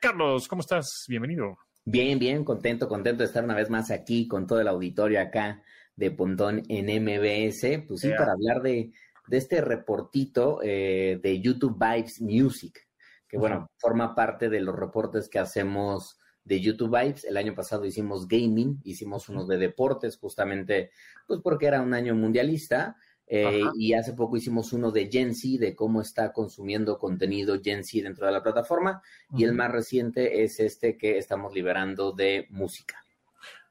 [0.00, 1.04] Carlos, ¿cómo estás?
[1.08, 1.56] Bienvenido.
[1.84, 5.62] Bien, bien, contento, contento de estar una vez más aquí con todo el auditorio acá
[5.94, 8.90] de Pontón en MBS, pues sí, para hablar de,
[9.30, 12.89] este reportito eh, de YouTube Vibes Music,
[13.30, 17.24] que bueno, forma parte de los reportes que hacemos de YouTube Vibes.
[17.24, 20.90] El año pasado hicimos gaming, hicimos unos de deportes, justamente,
[21.28, 22.96] pues porque era un año mundialista.
[23.32, 27.84] Eh, y hace poco hicimos uno de Gen Z, de cómo está consumiendo contenido Gen
[27.84, 29.00] Z dentro de la plataforma.
[29.36, 32.96] Y el más reciente es este que estamos liberando de música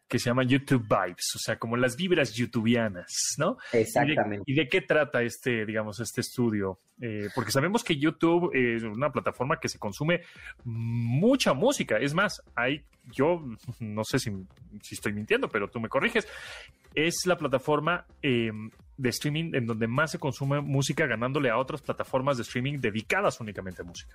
[0.09, 3.57] que se llama YouTube Vibes, o sea, como las vibras youtubianas, ¿no?
[3.71, 4.43] Exactamente.
[4.47, 6.79] ¿Y de, qué trata este, digamos, este estudio?
[6.99, 10.23] Eh, porque sabemos que YouTube es una plataforma que se consume
[10.65, 11.97] mucha música.
[11.99, 13.45] Es más, hay, yo
[13.79, 14.31] no sé si,
[14.81, 16.27] si estoy mintiendo, pero tú me corriges.
[16.95, 21.81] Es la plataforma em, de streaming en donde más se consume música, ganándole a otras
[21.81, 24.13] plataformas de streaming dedicadas únicamente a música.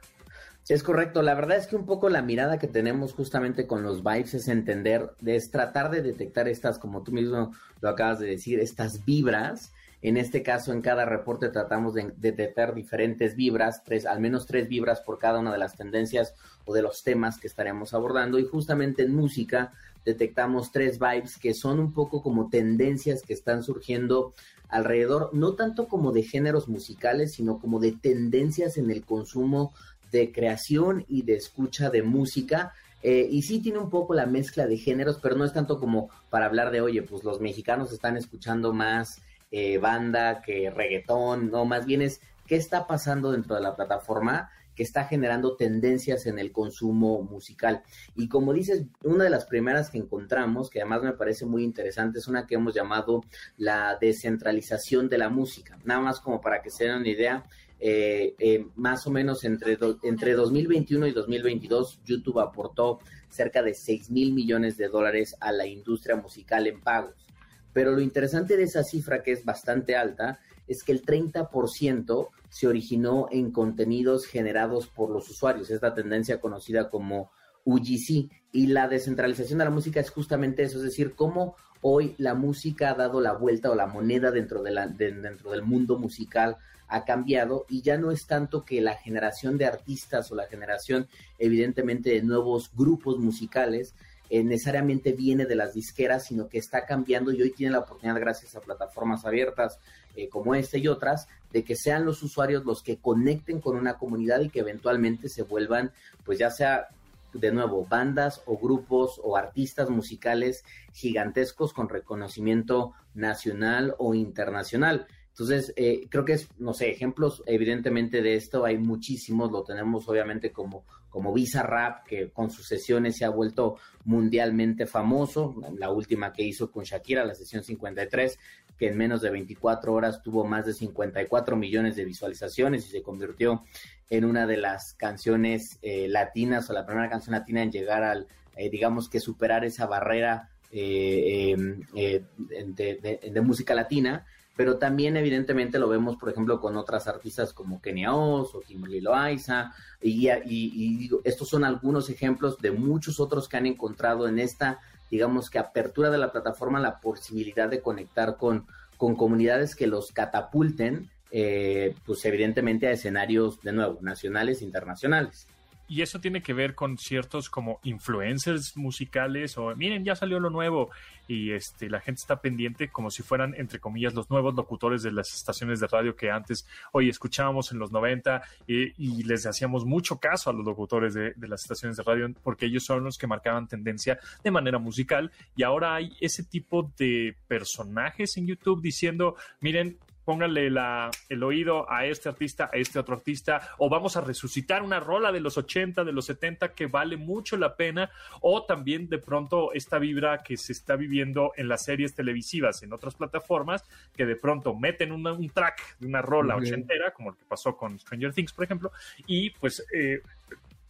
[0.68, 1.22] Es correcto.
[1.22, 4.48] La verdad es que un poco la mirada que tenemos justamente con los vibes es
[4.48, 9.72] entender, es tratar de detectar estas, como tú mismo lo acabas de decir, estas vibras.
[10.02, 14.68] En este caso, en cada reporte tratamos de detectar diferentes vibras, tres, al menos tres
[14.68, 16.34] vibras por cada una de las tendencias
[16.66, 18.38] o de los temas que estaremos abordando.
[18.38, 19.72] Y justamente en música
[20.04, 24.34] detectamos tres vibes que son un poco como tendencias que están surgiendo
[24.74, 29.72] alrededor, no tanto como de géneros musicales, sino como de tendencias en el consumo
[30.10, 32.72] de creación y de escucha de música.
[33.00, 36.10] Eh, y sí tiene un poco la mezcla de géneros, pero no es tanto como
[36.28, 39.20] para hablar de, oye, pues los mexicanos están escuchando más
[39.52, 44.50] eh, banda que reggaetón, no, más bien es qué está pasando dentro de la plataforma
[44.74, 47.82] que está generando tendencias en el consumo musical.
[48.14, 52.18] Y como dices, una de las primeras que encontramos, que además me parece muy interesante,
[52.18, 53.22] es una que hemos llamado
[53.56, 55.78] la descentralización de la música.
[55.84, 57.44] Nada más como para que se den una idea,
[57.80, 64.10] eh, eh, más o menos entre, entre 2021 y 2022, YouTube aportó cerca de 6
[64.10, 67.26] mil millones de dólares a la industria musical en pagos.
[67.72, 72.68] Pero lo interesante de esa cifra, que es bastante alta, es que el 30% se
[72.68, 75.70] originó en contenidos generados por los usuarios.
[75.70, 77.32] Es la tendencia conocida como
[77.64, 78.30] UGC.
[78.52, 82.90] Y la descentralización de la música es justamente eso, es decir, cómo hoy la música
[82.90, 87.04] ha dado la vuelta o la moneda dentro, de la, dentro del mundo musical ha
[87.04, 91.08] cambiado y ya no es tanto que la generación de artistas o la generación
[91.40, 93.96] evidentemente de nuevos grupos musicales
[94.30, 98.20] eh, necesariamente viene de las disqueras, sino que está cambiando y hoy tiene la oportunidad
[98.20, 99.80] gracias a plataformas abiertas
[100.16, 103.98] eh, como esta y otras de que sean los usuarios los que conecten con una
[103.98, 105.92] comunidad y que eventualmente se vuelvan
[106.24, 106.88] pues ya sea
[107.34, 115.06] de nuevo, bandas o grupos o artistas musicales gigantescos con reconocimiento nacional o internacional.
[115.34, 120.08] Entonces, eh, creo que es, no sé, ejemplos evidentemente de esto hay muchísimos, lo tenemos
[120.08, 125.90] obviamente como, como Visa Rap, que con sus sesiones se ha vuelto mundialmente famoso, la
[125.90, 128.38] última que hizo con Shakira, la sesión 53,
[128.78, 133.02] que en menos de 24 horas tuvo más de 54 millones de visualizaciones y se
[133.02, 133.64] convirtió
[134.10, 138.28] en una de las canciones eh, latinas o la primera canción latina en llegar al,
[138.54, 144.24] eh, digamos que superar esa barrera em, de música latina
[144.56, 149.00] pero también evidentemente lo vemos, por ejemplo, con otras artistas como Kenia Oz o Kimberly
[149.00, 154.80] Loaiza, y, y, estos son algunos ejemplos de muchos otros que han encontrado en esta,
[155.10, 160.12] digamos que apertura de la plataforma, la posibilidad de conectar con, con comunidades que los
[160.12, 165.48] catapulten, eh, pues evidentemente a escenarios, de nuevo, nacionales e internacionales
[165.88, 170.50] y eso tiene que ver con ciertos como influencers musicales o miren ya salió lo
[170.50, 170.90] nuevo.
[171.26, 175.12] Y este la gente está pendiente como si fueran entre comillas los nuevos locutores de
[175.12, 180.18] las estaciones de radio que antes hoy escuchábamos en los 90 y, les hacíamos mucho
[180.18, 183.68] caso a los locutores de, las estaciones de radio porque ellos son los que marcaban
[183.68, 185.30] tendencia de manera musical.
[185.56, 191.90] Y ahora hay ese tipo de personajes en YouTube diciendo miren pónganle la, el oído
[191.90, 195.58] a este artista, a este otro artista, o vamos a resucitar una rola de los
[195.58, 198.10] 80, de los 70 que vale mucho la pena,
[198.40, 202.92] o también de pronto esta vibra que se está viviendo en las series televisivas, en
[202.92, 203.84] otras plataformas,
[204.16, 207.98] que de pronto meten un track de una rola ochentera, como el que pasó con
[207.98, 208.92] Stranger Things, por ejemplo,
[209.26, 209.84] y pues...
[209.92, 210.20] Eh,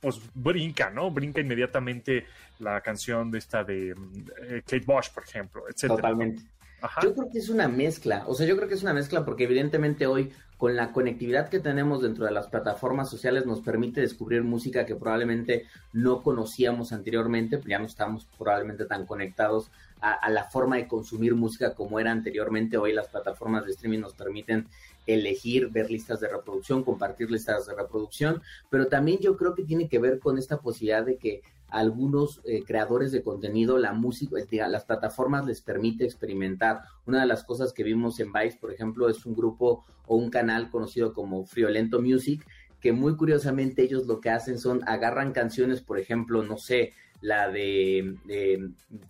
[0.01, 1.11] pues brinca, ¿no?
[1.11, 2.27] Brinca inmediatamente
[2.59, 3.94] la canción de esta de
[4.42, 5.97] eh, Kate Bosch, por ejemplo, etcétera.
[5.97, 6.42] Totalmente.
[7.03, 9.44] Yo creo que es una mezcla, o sea, yo creo que es una mezcla porque
[9.44, 14.42] evidentemente hoy con la conectividad que tenemos dentro de las plataformas sociales nos permite descubrir
[14.42, 19.70] música que probablemente no conocíamos anteriormente, ya no estamos probablemente tan conectados
[20.01, 22.77] a, la forma de consumir música como era anteriormente.
[22.77, 24.68] Hoy las plataformas de streaming nos permiten
[25.07, 29.88] elegir, ver listas de reproducción, compartir listas de reproducción, pero también yo creo que tiene
[29.88, 34.37] que ver con esta posibilidad de que algunos eh, creadores de contenido la música,
[34.68, 36.83] las plataformas les permite experimentar.
[37.07, 40.31] Una de las cosas que vimos en Vice, por ejemplo, es un grupo o un
[40.31, 42.46] canal conocido como Friolento Music,
[42.81, 46.92] que muy curiosamente ellos lo que hacen son agarran canciones, por ejemplo, no sé,
[47.24, 48.18] la de,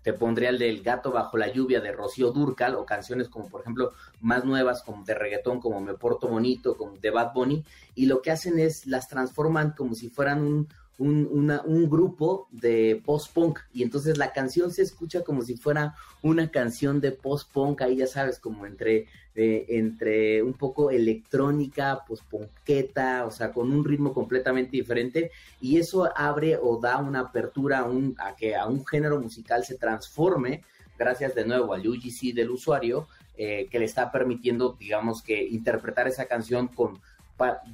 [0.02, 3.62] te pondría el del gato bajo la lluvia de Rocío Durcal o canciones como por
[3.62, 7.64] ejemplo más nuevas como de reggaetón como Me Porto Bonito, como de Bad Bunny
[7.96, 13.60] y lo que hacen es las transforman como si fueran un, un, grupo de post-punk.
[13.72, 18.06] Y entonces la canción se escucha como si fuera una canción de post-punk, ahí ya
[18.06, 24.72] sabes, como entre, eh, entre un poco electrónica, post-punketa, o sea, con un ritmo completamente
[24.72, 25.30] diferente.
[25.60, 29.64] Y eso abre o da una apertura a, un, a que a un género musical
[29.64, 30.62] se transforme
[30.98, 36.06] gracias de nuevo al UGC del usuario eh, que le está permitiendo, digamos, que interpretar
[36.06, 37.00] esa canción con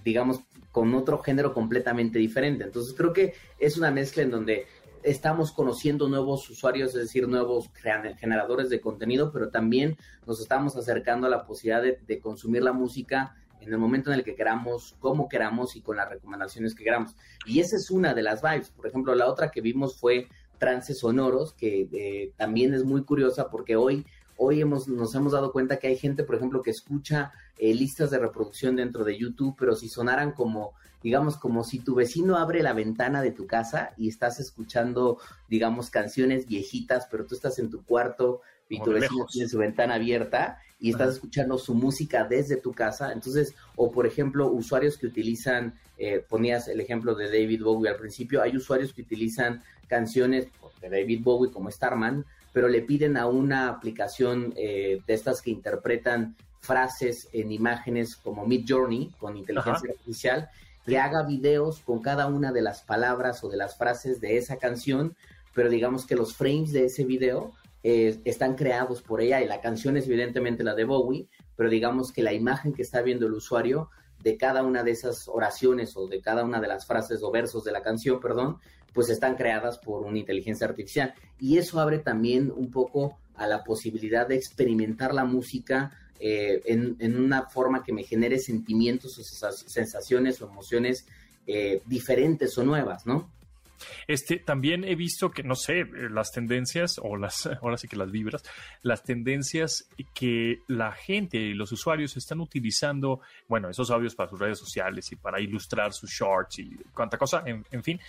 [0.05, 0.41] digamos,
[0.73, 2.65] con otro género completamente diferente.
[2.65, 4.67] Entonces creo que es una mezcla en donde
[5.03, 7.71] estamos conociendo nuevos usuarios, es decir, nuevos
[8.19, 9.97] generadores de contenido, pero también
[10.27, 14.25] nos estamos acercando a la posibilidad de, consumir la música en el momento en el
[14.25, 17.15] que queramos, como queramos y con las recomendaciones que queramos.
[17.47, 18.71] Y esa es una de las vibes.
[18.71, 23.51] Por ejemplo, la otra que vimos fue trances sonoros, que eh, también es muy curiosa
[23.51, 24.07] porque hoy
[24.43, 28.11] hoy hemos, nos hemos dado cuenta que hay gente, por ejemplo, que escucha eh, listas
[28.11, 30.73] de reproducción dentro de YouTube, pero si sonaran como,
[31.03, 35.19] digamos, como si tu vecino abre la ventana de tu casa y estás escuchando,
[35.51, 39.97] digamos, canciones viejitas, pero tú estás en tu cuarto y tu vecino tiene su ventana
[39.97, 43.13] abierta y estás escuchando su música desde tu casa.
[43.13, 47.97] Entonces, o por ejemplo, usuarios que utilizan, eh, ponías el ejemplo de David Bowie al
[47.97, 50.49] principio, hay usuarios que utilizan canciones
[50.81, 55.51] de David Bowie como Starman, pero le piden a una aplicación eh, de estas que
[55.51, 60.51] interpretan frases en imágenes como Mid Journey con inteligencia artificial,
[60.85, 64.57] que haga videos con cada una de las palabras o de las frases de esa
[64.57, 65.17] canción,
[65.55, 69.61] pero digamos que los frames de ese video eh, están creados por ella y la
[69.61, 73.33] canción es evidentemente la de Bowie, pero digamos que la imagen que está viendo el
[73.35, 73.91] usuario
[74.23, 77.65] de cada una de esas oraciones o de cada una de las frases o versos
[77.65, 78.59] de la canción, perdón,
[78.93, 81.15] pues están creadas por una inteligencia artificial.
[81.39, 87.17] Y eso abre también un poco a la posibilidad de experimentar la música eh, en,
[87.17, 91.07] una forma que me genere sentimientos o sensaciones o emociones
[91.47, 93.31] eh, diferentes o nuevas, ¿no?
[94.07, 98.11] Este, también he visto que, no sé, las tendencias, o las, ahora sí que las
[98.11, 98.43] vibras,
[98.83, 104.39] las tendencias que la gente y los usuarios están utilizando, bueno, esos audios para sus
[104.39, 108.01] redes sociales y para ilustrar sus shorts y cuánta cosa, en, fin,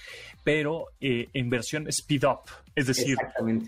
[0.44, 2.42] pero eh, en versión speed up,
[2.76, 3.18] es decir,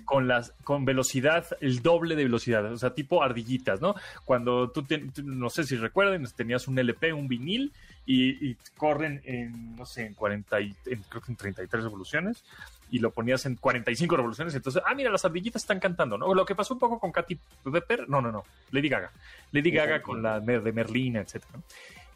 [0.05, 3.95] con, las, con velocidad, el doble de velocidad, o sea, tipo ardillitas, ¿no?
[4.25, 4.85] Cuando tú,
[5.23, 7.73] no sé si recuerden, tenías un LP, un vinil,
[8.05, 10.73] y, corren en, no sé, en 40, y,
[11.09, 12.43] creo que en 33 revoluciones,
[12.91, 16.33] y lo ponías en 45 revoluciones, entonces, ah, mira, las ardillitas están cantando, ¿no?
[16.33, 17.39] Lo que pasó un poco con Katy
[17.71, 19.11] Pepper, no, no, no, Lady Gaga,
[19.51, 21.59] Lady Gaga con la de Merlina, etcétera.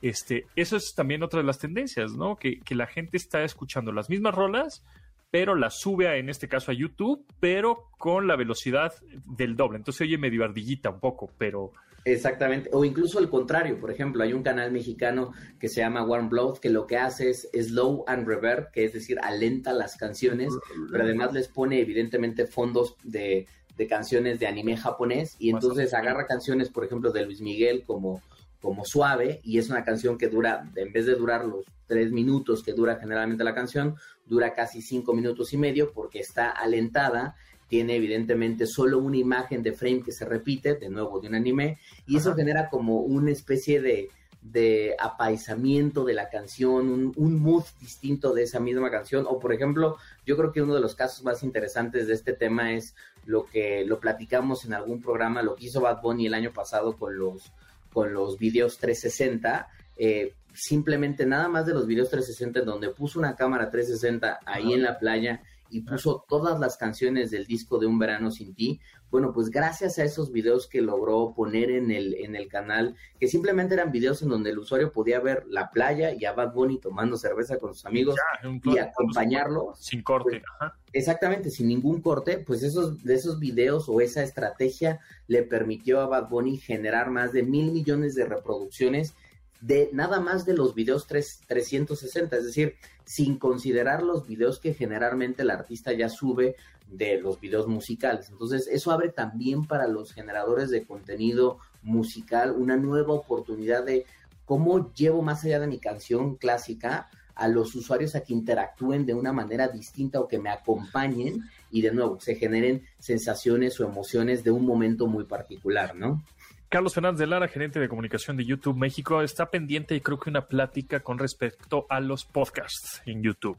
[0.02, 2.36] Este, eso es también otra de las tendencias, ¿no?
[2.36, 4.84] Que, que la gente está escuchando las mismas rolas,
[5.32, 8.94] pero la sube a, en este caso a YouTube, pero con la velocidad
[9.26, 9.78] del doble.
[9.78, 11.72] Entonces oye medio ardillita un poco, pero
[12.08, 16.30] Exactamente, o incluso el contrario, por ejemplo, hay un canal mexicano que se llama Warm
[16.30, 20.54] Blood que lo que hace es slow and reverb, que es decir, alenta las canciones,
[20.90, 23.46] pero además les pone evidentemente fondos de,
[23.90, 25.36] canciones de anime japonés.
[25.38, 28.22] Y entonces agarra canciones, por ejemplo, de Luis Miguel como,
[28.62, 32.64] como Suave y es una canción que dura, en vez de durar los tres minutos
[32.64, 37.36] que dura generalmente la canción, dura casi cinco minutos y medio porque está alentada
[37.68, 41.78] tiene evidentemente solo una imagen de frame que se repite, de nuevo de un anime,
[42.06, 44.10] y eso genera como una especie de,
[44.42, 49.26] de apaisamiento de la canción, un, un, mood distinto de esa misma canción.
[49.28, 52.74] O por ejemplo, yo creo que uno de los casos más interesantes de este tema
[52.74, 56.54] es lo que lo platicamos en algún programa, lo que hizo Bad Bunny el año
[56.54, 57.52] pasado con los,
[57.92, 59.68] con los videos 360.
[59.98, 64.74] Eh, simplemente nada más de los videos 360 en donde puso una cámara 360 ahí
[64.74, 68.80] en la playa y puso todas las canciones del disco de Un Verano Sin Ti.
[69.10, 73.28] Bueno, pues gracias a esos videos que logró poner en el, en el canal, que
[73.28, 76.80] simplemente eran videos en donde el usuario podía ver la playa y a Bad Bunny
[76.80, 78.16] tomando cerveza con sus amigos
[78.64, 79.74] y acompañarlo.
[79.76, 80.42] Sin corte.
[80.60, 86.02] Pues, exactamente, sin ningún corte, pues esos, de esos videos o esa estrategia le permitió
[86.02, 89.16] a Bad Bunny generar más de mil millones de reproducciones
[89.62, 95.42] de nada más de los videos 360, es decir, sin considerar los videos que generalmente
[95.42, 96.56] el artista ya sube
[96.90, 98.30] de los videos musicales.
[98.30, 104.06] Entonces, eso abre también para los generadores de contenido musical una nueva oportunidad de
[104.46, 109.14] cómo llevo más allá de mi canción clásica a los usuarios a que interactúen de
[109.14, 114.44] una manera distinta o que me acompañen y de nuevo se generen sensaciones o emociones
[114.44, 116.24] de un momento muy particular, ¿no?
[116.70, 120.30] Carlos Fernández de Lara, gerente de comunicación de YouTube México, está pendiente y creo que
[120.30, 123.58] una plática con respecto a los podcasts en YouTube.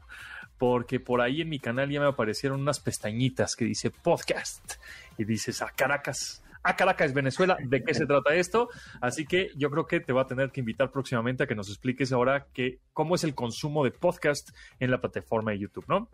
[0.59, 4.75] Porque por ahí en mi canal ya me aparecieron unas pestañitas que dice podcast
[5.17, 6.43] y dices a ah, Caracas.
[6.61, 8.69] A ah, Caracas, Venezuela, ¿de qué se trata esto?
[9.01, 11.69] Así que yo creo que te va a tener que invitar próximamente a que nos
[11.69, 14.49] expliques ahora que, cómo es el consumo de podcast
[14.79, 16.09] en la plataforma de YouTube, ¿no?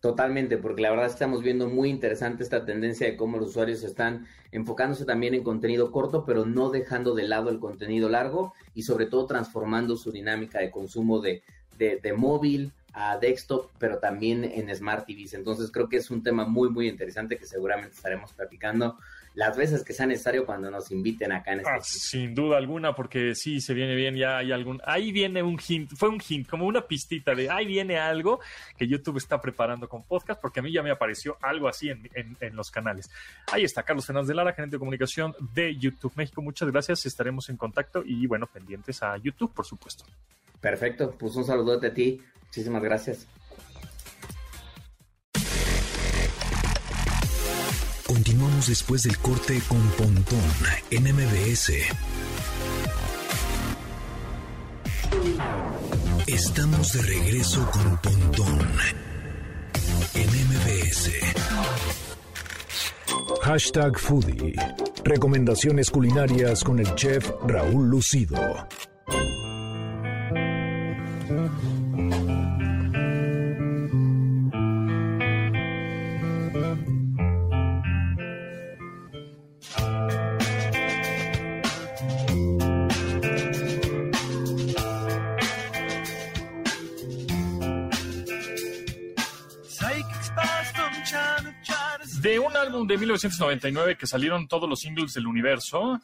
[0.00, 4.26] Totalmente, porque la verdad estamos viendo muy interesante esta tendencia de cómo los usuarios están
[4.50, 9.04] enfocándose también en contenido corto, pero no dejando de lado el contenido largo y sobre
[9.04, 11.42] todo transformando su dinámica de consumo de,
[11.76, 15.34] de, de móvil a desktop, pero también en Smart TVs.
[15.34, 18.96] Entonces creo que es un tema muy, muy interesante que seguramente estaremos platicando
[19.34, 21.70] las veces que sea necesario cuando nos inviten acá en este.
[21.72, 25.58] Ah, sin duda alguna, porque sí, se viene bien, ya hay algún, ahí viene un
[25.66, 28.40] hint, fue un hint, como una pistita de ahí viene algo
[28.76, 32.08] que YouTube está preparando con podcast, porque a mí ya me apareció algo así en,
[32.14, 33.10] en, los canales.
[33.52, 36.42] Ahí está, Carlos Fernández de Lara, gerente de comunicación de YouTube México.
[36.42, 40.04] Muchas gracias, estaremos en contacto y bueno, pendientes a YouTube, por supuesto.
[40.60, 43.26] Perfecto, pues un saludo a ti, muchísimas gracias.
[48.10, 50.42] Continuamos después del corte con Pontón
[50.90, 51.72] en MBS.
[56.26, 58.68] Estamos de regreso con Pontón
[60.14, 61.12] en MBS.
[63.42, 64.56] Hashtag Foodie.
[65.04, 68.66] Recomendaciones culinarias con el chef Raúl Lucido.
[93.10, 96.00] 1999 que salieron todos los singles del universo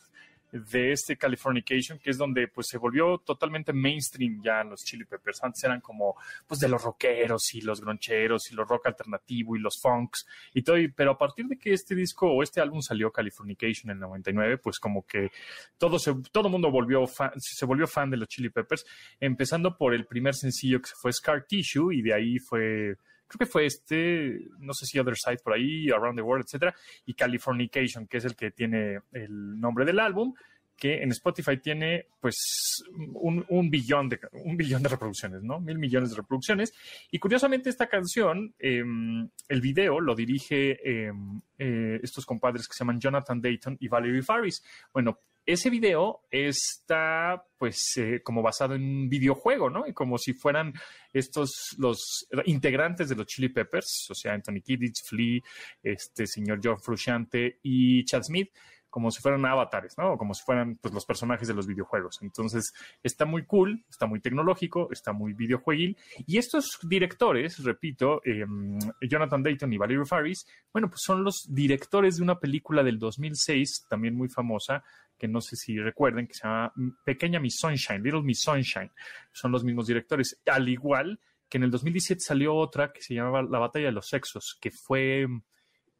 [0.52, 5.42] de este Californication, que es donde pues se volvió totalmente mainstream ya los Chili Peppers.
[5.42, 9.60] Antes eran como pues de los rockeros y los groncheros y los rock alternativo y
[9.60, 13.10] los funks y todo, pero a partir de que este disco o este álbum salió
[13.10, 15.30] Californication en el 99, pues como que
[15.78, 17.04] todo se, todo mundo volvió
[17.36, 18.86] se volvió fan de los Chili Peppers,
[19.20, 22.96] empezando por el primer sencillo que fue Scar Tissue y de ahí fue
[23.26, 26.74] creo que fue este, no sé si Other Side por ahí, Around the World, etcétera,
[27.04, 30.34] y Californication, que es el que tiene el nombre del álbum,
[30.76, 35.60] que en Spotify tiene pues un, billón de un billón de reproducciones, ¿no?
[35.60, 36.72] Mil millones de reproducciones.
[37.10, 42.80] Y curiosamente esta canción, em, el video lo dirige em, eh, estos compadres que se
[42.80, 44.62] llaman Jonathan Dayton y Valerie Faris.
[44.92, 49.86] Bueno, ese video está pues eh, como basado en un videojuego, ¿no?
[49.86, 50.74] Y como si fueran
[51.12, 55.40] estos los integrantes de los Chili Peppers, o sea, Anthony Kiddich, Flea,
[55.82, 58.50] este señor John Frusciante y Chad Smith,
[58.96, 60.16] como si fueran avatares, ¿no?
[60.16, 62.16] Como si fueran pues, los personajes de los videojuegos.
[62.22, 62.72] Entonces,
[63.02, 65.98] está muy cool, está muy tecnológico, está muy videojueguil.
[66.26, 72.16] Y estos directores, repito, em, Jonathan Dayton y Valerie Faris, bueno, pues son los directores
[72.16, 74.82] de una película del 2006, también muy famosa,
[75.18, 76.72] que no sé si recuerden, que se llama
[77.04, 78.90] Pequeña Miss Sunshine, Little Miss Sunshine.
[79.30, 80.40] Son los mismos directores.
[80.46, 81.20] Al igual
[81.50, 84.70] que en el 2017 salió otra que se llamaba La Batalla de los Sexos, que
[84.70, 85.26] fue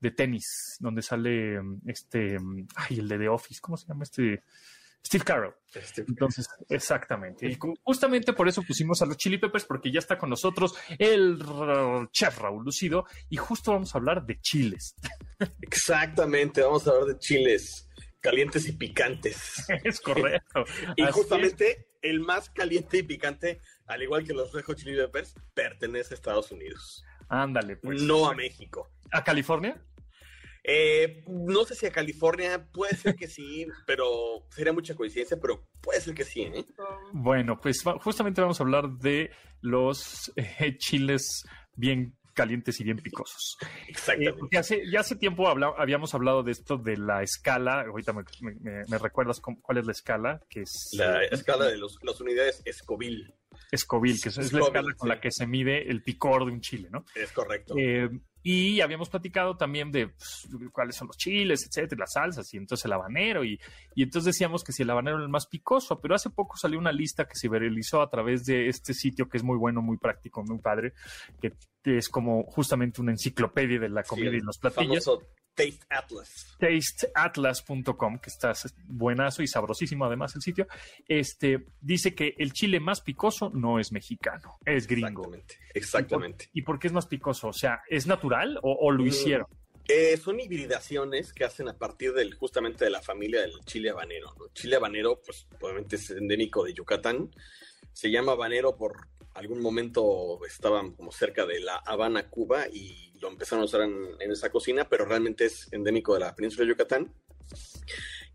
[0.00, 2.36] de tenis, donde sale este,
[2.76, 4.42] ay, el de The Office, ¿cómo se llama este?
[5.06, 5.54] Steve Carroll.
[6.08, 7.48] Entonces, exactamente.
[7.48, 11.38] Y justamente por eso pusimos a los Chili Peppers, porque ya está con nosotros el
[12.10, 14.96] chef Raúl Lucido, y justo vamos a hablar de chiles.
[15.62, 17.88] Exactamente, vamos a hablar de chiles
[18.20, 19.64] calientes y picantes.
[19.84, 20.64] Es correcto.
[20.96, 26.14] y justamente el más caliente y picante, al igual que los Red Chili Peppers, pertenece
[26.14, 27.04] a Estados Unidos.
[27.28, 28.02] Ándale, pues.
[28.02, 28.90] No a México.
[29.12, 29.80] ¿A California?
[30.68, 35.68] Eh, no sé si a California, puede ser que sí, pero sería mucha coincidencia, pero
[35.80, 36.42] puede ser que sí.
[36.42, 36.64] ¿eh?
[37.12, 39.30] Bueno, pues justamente vamos a hablar de
[39.60, 41.44] los eh, chiles
[41.76, 43.56] bien calientes y bien picosos.
[43.88, 44.58] Exactamente.
[44.58, 47.82] hace, ya hace tiempo habíamos hablado de esto de la escala.
[47.82, 52.62] Ahorita me, recuerdas cuál es la escala, que es la escala de los, las unidades
[52.70, 53.32] Scoville.
[53.74, 56.88] Scoville, que es, la escala con la que se mide el picor de un chile,
[56.90, 57.04] ¿no?
[57.14, 57.74] Es correcto.
[58.48, 62.84] Y habíamos platicado también de pues, cuáles son los chiles, etcétera, las salsas, y entonces
[62.84, 63.44] el habanero.
[63.44, 63.58] Y,
[63.96, 66.78] y, entonces decíamos que si el habanero era el más picoso, pero hace poco salió
[66.78, 69.96] una lista que se realizó a través de este sitio que es muy bueno, muy
[69.96, 70.92] práctico, muy padre,
[71.40, 75.10] que es como justamente una enciclopedia de la comida y los platillos.
[75.56, 76.56] Taste Atlas.
[76.60, 78.52] Tasteatlas.com, que está
[78.86, 80.68] buenazo y sabrosísimo además el sitio,
[81.08, 85.22] este, dice que el chile más picoso no es mexicano, es gringo.
[85.22, 86.50] Exactamente, exactamente.
[86.52, 87.48] ¿Y por, qué es más picoso?
[87.48, 89.46] O sea, ¿es natural o, lo mm, hicieron?
[89.88, 94.34] Eh, son hibridaciones que hacen a partir del justamente de la familia del chile habanero.
[94.38, 94.48] ¿no?
[94.52, 97.30] Chile habanero, pues obviamente es endémico de Yucatán.
[97.92, 103.28] Se llama habanero por algún momento estaban como cerca de La Habana, Cuba, y lo
[103.28, 107.14] empezaron a usar en, esa cocina, pero realmente es endémico de la península de Yucatán.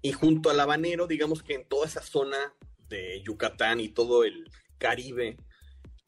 [0.01, 2.53] Y junto al habanero, digamos que en toda esa zona
[2.87, 5.37] de Yucatán y todo el Caribe,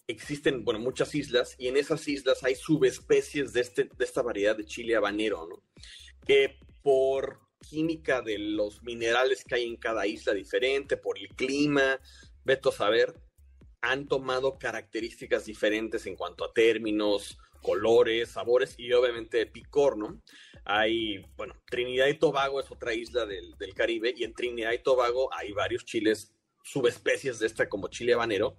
[0.07, 4.55] existen, bueno, muchas islas, y en esas islas hay subespecies de, este, de esta variedad
[4.55, 5.63] de chile habanero, ¿no?
[6.25, 11.99] Que por química de los minerales que hay en cada isla diferente, por el clima,
[12.43, 13.15] veto a saber,
[13.83, 20.21] han tomado características diferentes en cuanto a términos, colores, sabores y obviamente picor, ¿no?
[20.63, 25.29] Hay, bueno, Trinidad y Tobago es otra isla del, Caribe y en Trinidad y Tobago
[25.33, 28.55] hay varios chiles subespecies de esta como chile habanero,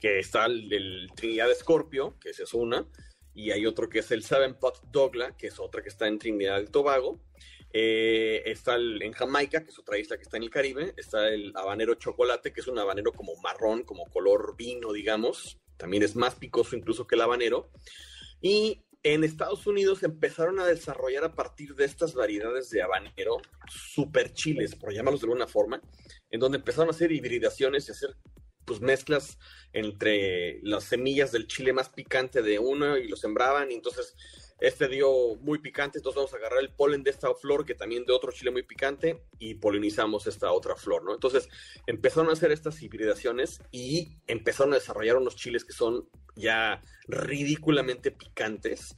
[0.00, 2.84] que está el, Trinidad Escorpio, que es una,
[3.32, 6.18] y hay otro que es el Seven Pot Dogla, que es otra que está en
[6.18, 7.20] Trinidad y Tobago,
[7.76, 10.94] eh, está en Jamaica, que es otra isla que está en el Caribe.
[10.96, 15.58] Está el habanero chocolate, que es un habanero como marrón, como color vino, digamos.
[15.76, 17.72] También es más picoso incluso que el habanero.
[18.40, 24.32] Y en Estados Unidos empezaron a desarrollar a partir de estas variedades de habanero super
[24.32, 25.82] chiles, por llamarlos de alguna forma,
[26.30, 28.16] en donde empezaron a hacer hibridaciones y hacer
[28.64, 29.36] pues mezclas
[29.72, 34.14] entre las semillas del chile más picante de uno y lo sembraban y entonces
[34.66, 38.04] este dio muy picante, entonces vamos a agarrar el polen de esta flor, que también
[38.04, 41.14] de otro chile muy picante, y polinizamos esta otra flor, ¿no?
[41.14, 41.48] Entonces
[41.86, 48.10] empezaron a hacer estas hibridaciones y empezaron a desarrollar unos chiles que son ya ridículamente
[48.10, 48.94] picantes.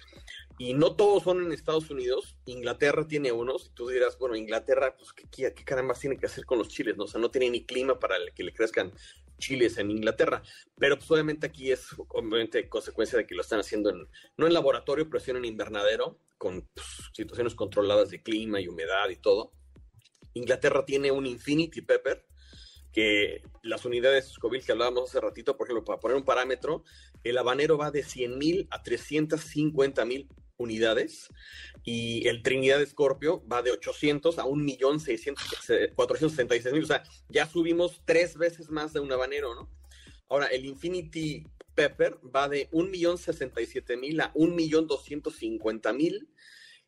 [0.58, 2.38] Y no todos son en Estados Unidos.
[2.46, 3.66] Inglaterra tiene unos.
[3.66, 6.96] Y tú dirás, bueno, Inglaterra, pues, ¿qué, qué caramba tiene que hacer con los chiles?
[6.96, 7.04] ¿no?
[7.04, 8.92] O sea, no tiene ni clima para que le crezcan
[9.38, 10.42] chiles en Inglaterra.
[10.78, 14.54] Pero pues obviamente aquí es obviamente consecuencia de que lo están haciendo en, no en
[14.54, 19.52] laboratorio, pero sí en invernadero, con pues, situaciones controladas de clima y humedad y todo.
[20.34, 22.26] Inglaterra tiene un Infinity Pepper,
[22.92, 26.82] que las unidades Scoville que hablábamos hace ratito, por ejemplo, para poner un parámetro,
[27.24, 30.28] el habanero va de 100.000 a 350.000
[30.58, 31.28] unidades
[31.84, 38.70] y el Trinidad Scorpio va de 800 a 1.466.000, o sea, ya subimos tres veces
[38.70, 39.70] más de un habanero, ¿no?
[40.28, 46.26] Ahora, el Infinity Pepper va de 1.067.000 a 1.250.000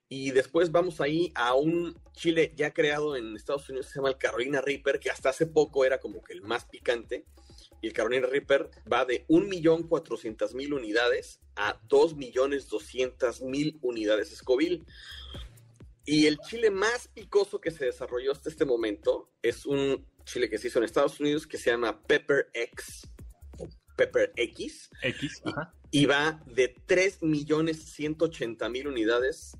[0.09, 4.17] y después vamos ahí a un chile ya creado en Estados Unidos, se llama el
[4.17, 7.27] Carolina Reaper, que hasta hace poco era como que el más picante
[7.81, 14.85] y el Carolina Reaper va de 1.400.000 unidades a 2.200.000 unidades Scoville.
[16.05, 20.57] Y el chile más picoso que se desarrolló hasta este momento es un chile que
[20.59, 23.07] se hizo en Estados Unidos que se llama Pepper X,
[23.97, 25.43] Pepper X, X
[25.91, 29.53] y, va de 3.180.000 unidades.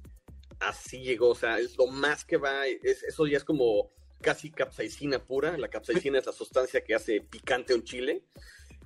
[0.61, 5.19] Así llegó, o sea, es lo más que va, eso ya es como casi capsaicina
[5.19, 5.57] pura.
[5.57, 8.25] La capsaicina es la sustancia que hace picante un chile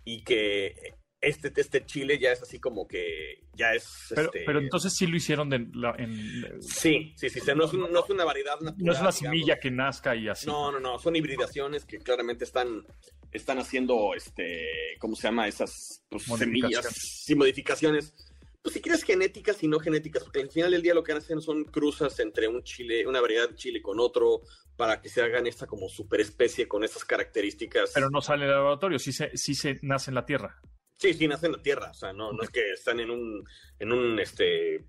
[0.04, 0.74] y que
[1.20, 4.06] este, este chile ya es así como que ya es...
[4.10, 4.42] Pero, este...
[4.44, 6.62] pero entonces sí lo hicieron de, en...
[6.62, 8.84] Sí, sí, sí, no, es no, es una variedad natural.
[8.84, 10.46] No es una semilla que nazca y así.
[10.46, 12.84] No, no, no, son hibridaciones que claramente están,
[13.30, 15.46] están haciendo, este, ¿cómo se llama?
[15.46, 18.14] Esas pues, semillas y modificaciones
[18.62, 21.40] pues si quieres genéticas y no genéticas, porque al final del día lo que hacen
[21.40, 24.42] son cruzas entre un chile, una variedad de chile con otro,
[24.76, 27.90] para que se hagan esta como superespecie con estas características.
[27.92, 30.60] Pero no sale del laboratorio, sí se, sí se nace en la tierra.
[30.96, 33.44] Sí, sí nace en la tierra, o sea, no, no es que están en un,
[33.80, 34.86] en un este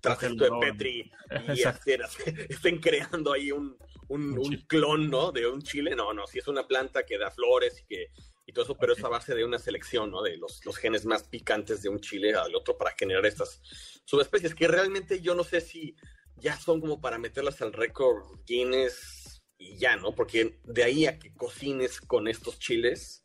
[0.00, 1.10] trajecto de Petri
[1.54, 1.62] y
[2.52, 3.74] estén creando ahí un,
[4.08, 5.32] un, un, clon, ¿no?
[5.32, 8.10] De un chile, no, no, si es una planta que da flores y que
[8.46, 10.22] y todo eso, pero es a base de una selección, ¿no?
[10.22, 13.60] De los, los, genes más picantes de un chile al otro para generar estas
[14.04, 15.96] subespecies, que realmente yo no sé si
[16.36, 20.14] ya son como para meterlas al récord Guinness y ya, ¿no?
[20.14, 23.23] Porque de ahí a que cocines con estos chiles,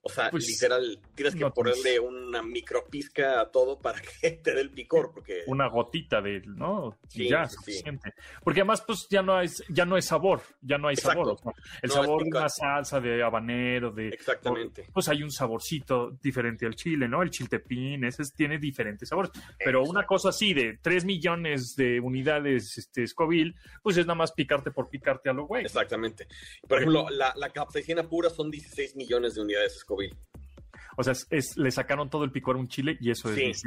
[0.00, 4.60] o sea, pues, literal, tienes que ponerle una micropizca a todo para que te dé
[4.60, 5.42] el picor, porque...
[5.46, 6.98] Una gotita de, ¿no?
[7.08, 8.14] Sí, ya, suficiente.
[8.42, 11.36] Porque además, pues, ya no hay, ya no hay sabor, ya no hay sabor.
[11.82, 14.08] El sabor de una salsa de habanero, de...
[14.08, 14.86] Exactamente.
[14.92, 17.22] pues hay un saborcito diferente al chile, ¿no?
[17.22, 19.32] El chiltepín, ese tiene diferentes sabores.
[19.58, 24.32] Pero una cosa así de 3 millones de unidades este, Scoville, pues es nada más
[24.32, 25.64] picarte por picarte a lo güey.
[25.64, 26.26] Exactamente.
[26.66, 30.16] Por ejemplo, la, la capsaicina pura son 16 millones de unidades Scoville.
[30.96, 33.62] O sea, es, le sacaron todo el picor a un chile y eso es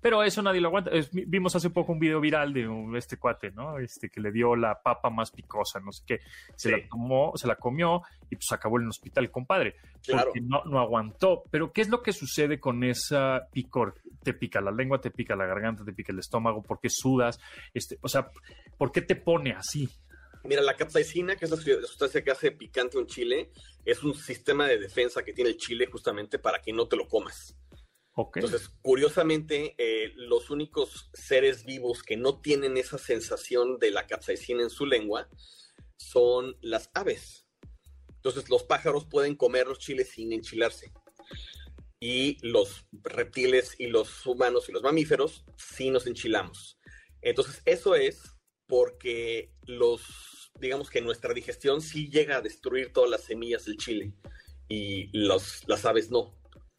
[0.00, 0.90] Pero eso nadie lo aguanta.
[1.12, 3.78] vimos hace poco un video viral de este cuate, ¿no?
[3.78, 6.18] Este que le dio la papa más picosa, no sé qué.
[6.56, 9.76] Se la tomó, se la comió y pues acabó en el hospital, compadre.
[10.02, 10.24] Claro.
[10.24, 11.44] Porque no, no aguantó.
[11.48, 13.94] Pero ¿qué es lo que sucede con esa picor?
[14.24, 17.38] Te pica la lengua, te pica la garganta, te pica el estómago, ¿por qué sudas?
[17.72, 18.30] Este, o sea,
[18.76, 19.88] ¿por qué te pone así?
[20.44, 23.50] Mira, la capsaicina, que es la sustancia que hace picante un chile,
[23.84, 27.08] es un sistema de defensa que tiene el chile justamente para que no te lo
[27.08, 27.56] comas.
[28.34, 34.62] Entonces, curiosamente, eh, los únicos seres vivos que no tienen esa sensación de la capsaicina
[34.62, 35.28] en su lengua
[35.96, 37.48] son las aves.
[38.08, 40.92] Entonces, los pájaros pueden comer los chiles sin enchilarse.
[41.98, 46.78] Y los reptiles y los humanos y los mamíferos sí nos enchilamos.
[47.20, 48.34] Entonces, eso es
[48.66, 50.02] porque los
[50.58, 54.12] digamos que nuestra digestión sí llega a destruir todas las semillas del chile
[54.68, 56.34] y los, las aves no.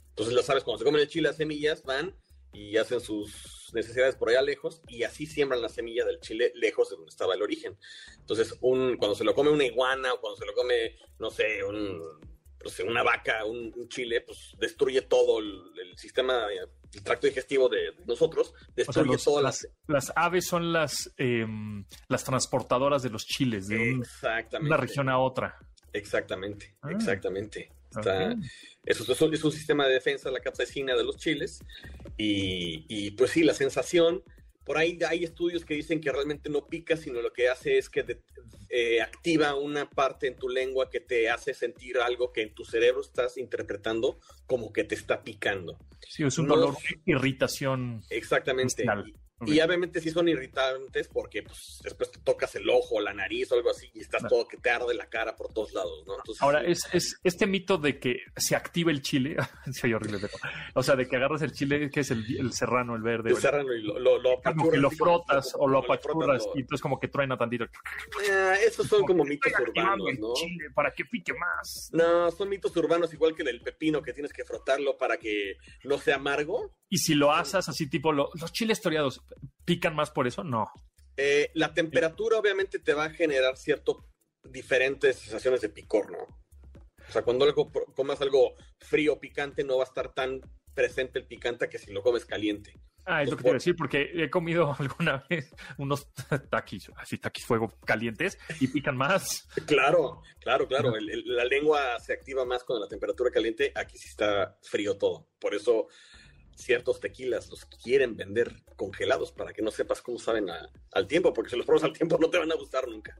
[0.09, 2.15] Entonces las aves cuando se comen el chile, las semillas van
[2.53, 6.89] y hacen sus necesidades por allá lejos y así siembran la semilla del chile lejos
[6.89, 7.77] de donde estaba el origen.
[8.17, 11.63] Entonces, un, cuando se lo come una iguana o cuando se lo come, no sé,
[11.63, 12.01] un
[12.85, 16.45] una vaca, un, chile, pues destruye todo el, sistema,
[16.93, 19.67] el tracto digestivo de, nosotros, destruye todas las...
[19.87, 24.01] Las aves son las, em, las transportadoras de los chiles de
[24.59, 25.57] una región a otra.
[25.93, 26.89] Exactamente, ah.
[26.91, 27.71] exactamente.
[28.83, 31.63] eso, es un sistema de defensa, la capsaicina de los chiles.
[32.17, 34.23] Y, y pues sí, la sensación
[34.65, 37.89] por ahí hay estudios que dicen que realmente no pica, sino lo que hace es
[37.89, 38.19] que
[38.69, 42.65] eh, activa una parte en tu lengua que te hace sentir algo que en tu
[42.65, 45.77] cerebro estás interpretando como que te está picando.
[46.09, 48.01] Sí, es un dolor, irritación.
[48.09, 48.85] Exactamente.
[49.45, 53.55] Y obviamente sí son irritantes porque pues, después te tocas el ojo, la nariz o
[53.55, 56.15] algo así y estás todo que te arde la cara por todos lados, ¿no?
[56.39, 59.35] Ahora, es, es, este mito de que se activa el chile,
[59.71, 60.19] sí, horrible,
[60.73, 63.31] o sea, de que agarras el chile, que es el, el serrano, el verde.
[63.31, 66.81] El serrano y lo, lo, lo Como que lo frotas o lo apachurras y entonces
[66.81, 67.65] como que truena tantito.
[67.65, 70.33] Eh, esos son como, mitos urbanos, ¿no?
[70.35, 71.89] Chile para que pique más.
[71.91, 75.97] No, son mitos urbanos igual que del pepino que tienes que frotarlo para que no
[75.97, 76.71] sea amargo.
[76.89, 79.21] Y si lo asas así tipo los chiles toreados,
[79.65, 80.43] ¿Pican más por eso?
[80.43, 80.71] No.
[81.17, 84.05] Eh, la temperatura obviamente te va a generar cierto
[84.43, 86.19] diferentes sensaciones de picor, ¿no?
[87.07, 90.41] O sea, cuando algo, comas algo frío, picante, no va a estar tan
[90.73, 92.73] presente el picante que si lo comes caliente.
[93.07, 96.11] Ah, es lo que te iba a decir, porque he comido alguna vez unos
[96.49, 99.47] taquis, así taquis fuego calientes y pican más.
[99.65, 100.93] Claro, claro, claro.
[100.99, 103.71] la lengua se activa más con la temperatura caliente.
[103.75, 105.27] Aquí sí está frío todo.
[105.39, 105.87] Por eso
[106.55, 110.47] ciertos tequilas los quieren vender congelados para que no sepas cómo saben
[110.91, 113.19] al tiempo, porque si los pruebas al tiempo no te van a gustar nunca.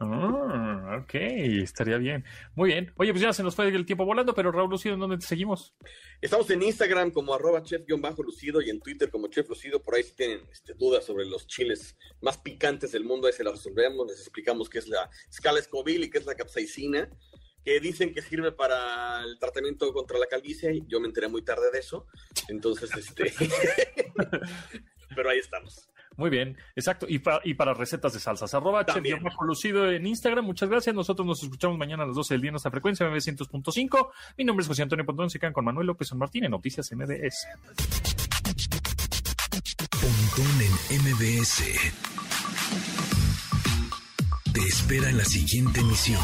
[0.00, 2.24] Ah, ok, estaría bien.
[2.54, 2.92] Muy bien.
[2.96, 5.26] Oye, pues ya se nos fue el tiempo volando, pero Raúl Lucido, ¿en dónde te
[5.26, 5.74] seguimos?
[6.20, 9.82] Estamos en Instagram como arroba chef-lucido y en Twitter como chef lucido.
[9.82, 13.44] Por ahí si tienen este, dudas sobre los chiles más picantes del mundo, ahí se
[13.44, 17.08] las resolvemos, les explicamos qué es la escala Scoville y qué es la capsaicina
[17.64, 20.82] que dicen que sirve para el tratamiento contra la calvicie.
[20.86, 22.06] Yo me enteré muy tarde de eso.
[22.48, 23.32] Entonces, este.
[25.16, 25.88] Pero ahí estamos.
[26.16, 27.06] Muy bien, exacto.
[27.08, 28.86] Y, y para recetas de salsas, arroba
[29.46, 30.44] lucido en Instagram.
[30.44, 30.94] Muchas gracias.
[30.94, 34.10] Nosotros nos escuchamos mañana a las 12 del día en nuestra frecuencia MB100.5.
[34.38, 35.30] Mi nombre es José Antonio Pontón.
[35.30, 37.48] Se quedan con Manuel López San Martín en Noticias MBS.
[39.90, 40.60] Pontón
[40.90, 41.64] en MBS.
[44.52, 46.20] Te espera en la siguiente emisión.